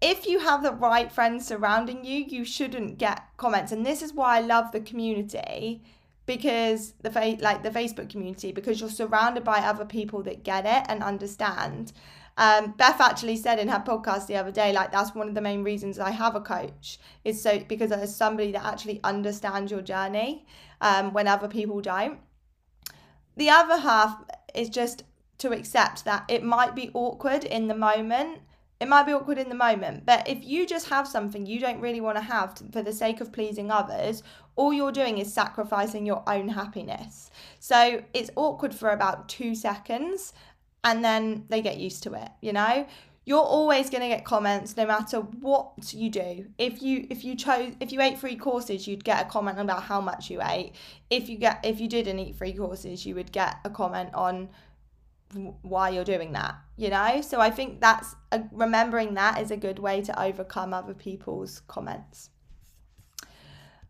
If 0.00 0.26
you 0.26 0.38
have 0.38 0.62
the 0.62 0.72
right 0.72 1.10
friends 1.10 1.44
surrounding 1.44 2.04
you, 2.04 2.24
you 2.24 2.44
shouldn't 2.44 2.98
get 2.98 3.20
comments. 3.36 3.72
And 3.72 3.84
this 3.84 4.00
is 4.00 4.14
why 4.14 4.36
I 4.36 4.40
love 4.40 4.70
the 4.70 4.80
community 4.80 5.82
because 6.24 6.92
the 7.00 7.10
like 7.40 7.64
the 7.64 7.70
Facebook 7.70 8.10
community 8.10 8.52
because 8.52 8.80
you're 8.80 8.90
surrounded 8.90 9.42
by 9.42 9.58
other 9.58 9.86
people 9.86 10.22
that 10.22 10.44
get 10.44 10.66
it 10.66 10.84
and 10.88 11.02
understand 11.02 11.90
um, 12.38 12.72
Beth 12.78 13.00
actually 13.00 13.36
said 13.36 13.58
in 13.58 13.66
her 13.66 13.80
podcast 13.80 14.28
the 14.28 14.36
other 14.36 14.52
day, 14.52 14.72
like 14.72 14.92
that's 14.92 15.12
one 15.12 15.28
of 15.28 15.34
the 15.34 15.40
main 15.40 15.64
reasons 15.64 15.98
I 15.98 16.12
have 16.12 16.36
a 16.36 16.40
coach 16.40 17.00
is 17.24 17.42
so 17.42 17.58
because 17.58 17.90
there's 17.90 18.14
somebody 18.14 18.52
that 18.52 18.64
actually 18.64 19.00
understands 19.02 19.72
your 19.72 19.82
journey 19.82 20.46
um, 20.80 21.12
when 21.12 21.26
other 21.26 21.48
people 21.48 21.80
don't. 21.80 22.20
The 23.36 23.50
other 23.50 23.78
half 23.78 24.22
is 24.54 24.68
just 24.68 25.02
to 25.38 25.50
accept 25.50 26.04
that 26.04 26.24
it 26.28 26.44
might 26.44 26.76
be 26.76 26.92
awkward 26.94 27.42
in 27.42 27.66
the 27.66 27.74
moment. 27.74 28.38
It 28.80 28.86
might 28.86 29.06
be 29.06 29.12
awkward 29.12 29.38
in 29.38 29.48
the 29.48 29.56
moment, 29.56 30.06
but 30.06 30.28
if 30.28 30.44
you 30.44 30.64
just 30.64 30.88
have 30.88 31.08
something 31.08 31.44
you 31.44 31.58
don't 31.58 31.80
really 31.80 32.00
want 32.00 32.16
to 32.16 32.22
have 32.22 32.62
for 32.72 32.80
the 32.80 32.92
sake 32.92 33.20
of 33.20 33.32
pleasing 33.32 33.72
others, 33.72 34.22
all 34.54 34.72
you're 34.72 34.92
doing 34.92 35.18
is 35.18 35.32
sacrificing 35.32 36.06
your 36.06 36.22
own 36.28 36.48
happiness. 36.48 37.32
So 37.58 38.02
it's 38.14 38.30
awkward 38.36 38.72
for 38.72 38.90
about 38.90 39.28
two 39.28 39.56
seconds 39.56 40.32
and 40.84 41.04
then 41.04 41.44
they 41.48 41.62
get 41.62 41.78
used 41.78 42.02
to 42.04 42.14
it, 42.14 42.30
you 42.40 42.52
know? 42.52 42.86
You're 43.24 43.38
always 43.38 43.90
going 43.90 44.00
to 44.00 44.08
get 44.08 44.24
comments 44.24 44.74
no 44.76 44.86
matter 44.86 45.18
what 45.18 45.92
you 45.92 46.08
do. 46.08 46.46
If 46.56 46.80
you 46.80 47.06
if 47.10 47.24
you 47.24 47.36
chose 47.36 47.74
if 47.78 47.92
you 47.92 48.00
ate 48.00 48.18
free 48.18 48.36
courses, 48.36 48.88
you'd 48.88 49.04
get 49.04 49.26
a 49.26 49.28
comment 49.28 49.60
about 49.60 49.82
how 49.82 50.00
much 50.00 50.30
you 50.30 50.40
ate. 50.42 50.72
If 51.10 51.28
you 51.28 51.36
get 51.36 51.60
if 51.62 51.78
you 51.78 51.88
didn't 51.88 52.18
eat 52.20 52.36
three 52.36 52.54
courses, 52.54 53.04
you 53.04 53.14
would 53.16 53.30
get 53.30 53.56
a 53.66 53.70
comment 53.70 54.14
on 54.14 54.48
why 55.62 55.90
you're 55.90 56.04
doing 56.04 56.32
that, 56.32 56.56
you 56.76 56.88
know? 56.88 57.20
So 57.20 57.40
I 57.40 57.50
think 57.50 57.80
that's 57.80 58.14
a, 58.32 58.42
remembering 58.52 59.14
that 59.14 59.40
is 59.40 59.50
a 59.50 59.56
good 59.56 59.78
way 59.78 60.00
to 60.02 60.22
overcome 60.22 60.72
other 60.72 60.94
people's 60.94 61.60
comments. 61.68 62.30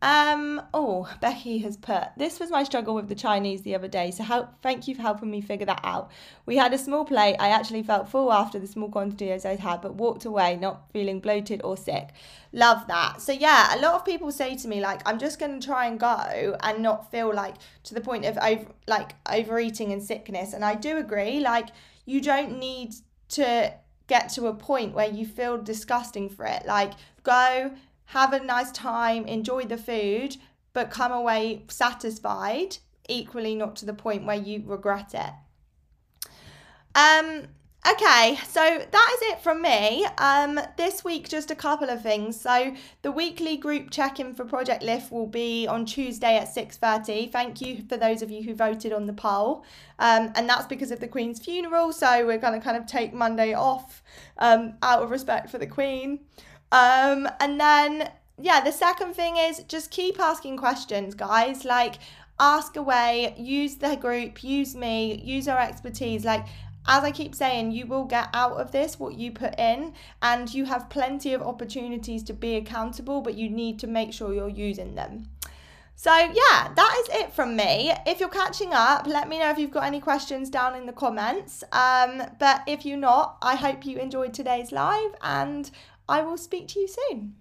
Um, 0.00 0.62
oh, 0.72 1.12
Becky 1.20 1.58
has 1.58 1.76
put 1.76 2.10
this 2.16 2.38
was 2.38 2.50
my 2.50 2.62
struggle 2.62 2.94
with 2.94 3.08
the 3.08 3.16
Chinese 3.16 3.62
the 3.62 3.74
other 3.74 3.88
day. 3.88 4.12
So 4.12 4.22
help 4.22 4.50
thank 4.62 4.86
you 4.86 4.94
for 4.94 5.02
helping 5.02 5.28
me 5.28 5.40
figure 5.40 5.66
that 5.66 5.80
out. 5.82 6.12
We 6.46 6.56
had 6.56 6.72
a 6.72 6.78
small 6.78 7.04
plate. 7.04 7.36
I 7.40 7.48
actually 7.48 7.82
felt 7.82 8.08
full 8.08 8.32
after 8.32 8.60
the 8.60 8.68
small 8.68 8.88
quantities 8.90 9.44
I 9.44 9.56
had, 9.56 9.80
but 9.80 9.96
walked 9.96 10.24
away 10.24 10.56
not 10.56 10.88
feeling 10.92 11.18
bloated 11.18 11.62
or 11.64 11.76
sick. 11.76 12.10
Love 12.52 12.86
that. 12.86 13.20
So 13.20 13.32
yeah, 13.32 13.74
a 13.76 13.80
lot 13.80 13.94
of 13.94 14.04
people 14.04 14.30
say 14.30 14.54
to 14.56 14.68
me 14.68 14.80
like 14.80 15.02
I'm 15.04 15.18
just 15.18 15.40
to 15.40 15.58
try 15.58 15.86
and 15.86 15.98
go 15.98 16.56
and 16.62 16.80
not 16.80 17.10
feel 17.10 17.34
like 17.34 17.56
to 17.84 17.94
the 17.94 18.00
point 18.00 18.24
of 18.24 18.38
over 18.38 18.66
like 18.86 19.16
overeating 19.28 19.92
and 19.92 20.02
sickness. 20.02 20.52
And 20.52 20.64
I 20.64 20.76
do 20.76 20.98
agree 20.98 21.40
like 21.40 21.70
you 22.06 22.20
don't 22.20 22.60
need 22.60 22.94
to 23.30 23.74
get 24.06 24.30
to 24.30 24.46
a 24.46 24.54
point 24.54 24.94
where 24.94 25.10
you 25.10 25.26
feel 25.26 25.58
disgusting 25.58 26.30
for 26.30 26.44
it. 26.44 26.64
Like 26.66 26.92
go 27.24 27.72
have 28.08 28.32
a 28.32 28.40
nice 28.40 28.72
time, 28.72 29.26
enjoy 29.26 29.64
the 29.64 29.76
food, 29.76 30.36
but 30.72 30.90
come 30.90 31.12
away 31.12 31.62
satisfied, 31.68 32.78
equally 33.06 33.54
not 33.54 33.76
to 33.76 33.84
the 33.84 33.92
point 33.92 34.24
where 34.24 34.36
you 34.36 34.62
regret 34.64 35.12
it. 35.12 35.32
Um, 36.94 37.48
okay, 37.86 38.38
so 38.48 38.60
that 38.60 39.16
is 39.16 39.28
it 39.30 39.42
from 39.42 39.60
me. 39.60 40.06
Um, 40.16 40.58
this 40.78 41.04
week, 41.04 41.28
just 41.28 41.50
a 41.50 41.54
couple 41.54 41.90
of 41.90 42.02
things. 42.02 42.40
So 42.40 42.74
the 43.02 43.12
weekly 43.12 43.58
group 43.58 43.90
check-in 43.90 44.34
for 44.34 44.46
Project 44.46 44.82
Lift 44.82 45.12
will 45.12 45.26
be 45.26 45.66
on 45.66 45.84
Tuesday 45.84 46.38
at 46.38 46.48
6.30. 46.48 47.30
Thank 47.30 47.60
you 47.60 47.84
for 47.90 47.98
those 47.98 48.22
of 48.22 48.30
you 48.30 48.42
who 48.42 48.54
voted 48.54 48.94
on 48.94 49.06
the 49.06 49.12
poll. 49.12 49.64
Um, 49.98 50.32
and 50.34 50.48
that's 50.48 50.66
because 50.66 50.90
of 50.90 51.00
the 51.00 51.08
Queen's 51.08 51.40
funeral, 51.40 51.92
so 51.92 52.24
we're 52.24 52.38
going 52.38 52.58
to 52.58 52.64
kind 52.64 52.78
of 52.78 52.86
take 52.86 53.12
Monday 53.12 53.52
off 53.52 54.02
um, 54.38 54.78
out 54.82 55.02
of 55.02 55.10
respect 55.10 55.50
for 55.50 55.58
the 55.58 55.66
Queen. 55.66 56.20
Um, 56.70 57.28
and 57.40 57.60
then, 57.60 58.10
yeah, 58.40 58.62
the 58.62 58.72
second 58.72 59.14
thing 59.14 59.36
is 59.36 59.62
just 59.64 59.90
keep 59.90 60.18
asking 60.20 60.56
questions, 60.58 61.14
guys. 61.14 61.64
Like, 61.64 61.94
ask 62.38 62.76
away, 62.76 63.34
use 63.36 63.76
the 63.76 63.96
group, 63.96 64.44
use 64.44 64.74
me, 64.74 65.20
use 65.24 65.48
our 65.48 65.58
expertise. 65.58 66.24
Like, 66.24 66.46
as 66.86 67.04
I 67.04 67.10
keep 67.10 67.34
saying, 67.34 67.72
you 67.72 67.86
will 67.86 68.04
get 68.04 68.28
out 68.32 68.52
of 68.52 68.72
this 68.72 68.98
what 68.98 69.14
you 69.14 69.30
put 69.32 69.58
in, 69.58 69.92
and 70.22 70.52
you 70.52 70.64
have 70.64 70.88
plenty 70.88 71.34
of 71.34 71.42
opportunities 71.42 72.22
to 72.24 72.32
be 72.32 72.56
accountable, 72.56 73.20
but 73.20 73.34
you 73.34 73.50
need 73.50 73.78
to 73.80 73.86
make 73.86 74.12
sure 74.12 74.32
you're 74.32 74.48
using 74.48 74.94
them. 74.94 75.28
So, 75.96 76.14
yeah, 76.16 76.72
that 76.76 76.96
is 77.00 77.20
it 77.20 77.32
from 77.32 77.56
me. 77.56 77.92
If 78.06 78.20
you're 78.20 78.28
catching 78.28 78.72
up, 78.72 79.08
let 79.08 79.28
me 79.28 79.40
know 79.40 79.50
if 79.50 79.58
you've 79.58 79.72
got 79.72 79.82
any 79.82 80.00
questions 80.00 80.48
down 80.48 80.76
in 80.76 80.86
the 80.86 80.92
comments. 80.92 81.64
Um, 81.72 82.22
but 82.38 82.62
if 82.68 82.86
you're 82.86 82.96
not, 82.96 83.36
I 83.42 83.56
hope 83.56 83.84
you 83.84 83.98
enjoyed 83.98 84.32
today's 84.32 84.70
live 84.70 85.10
and 85.22 85.68
I 86.08 86.22
will 86.22 86.38
speak 86.38 86.68
to 86.68 86.80
you 86.80 86.88
soon. 86.88 87.34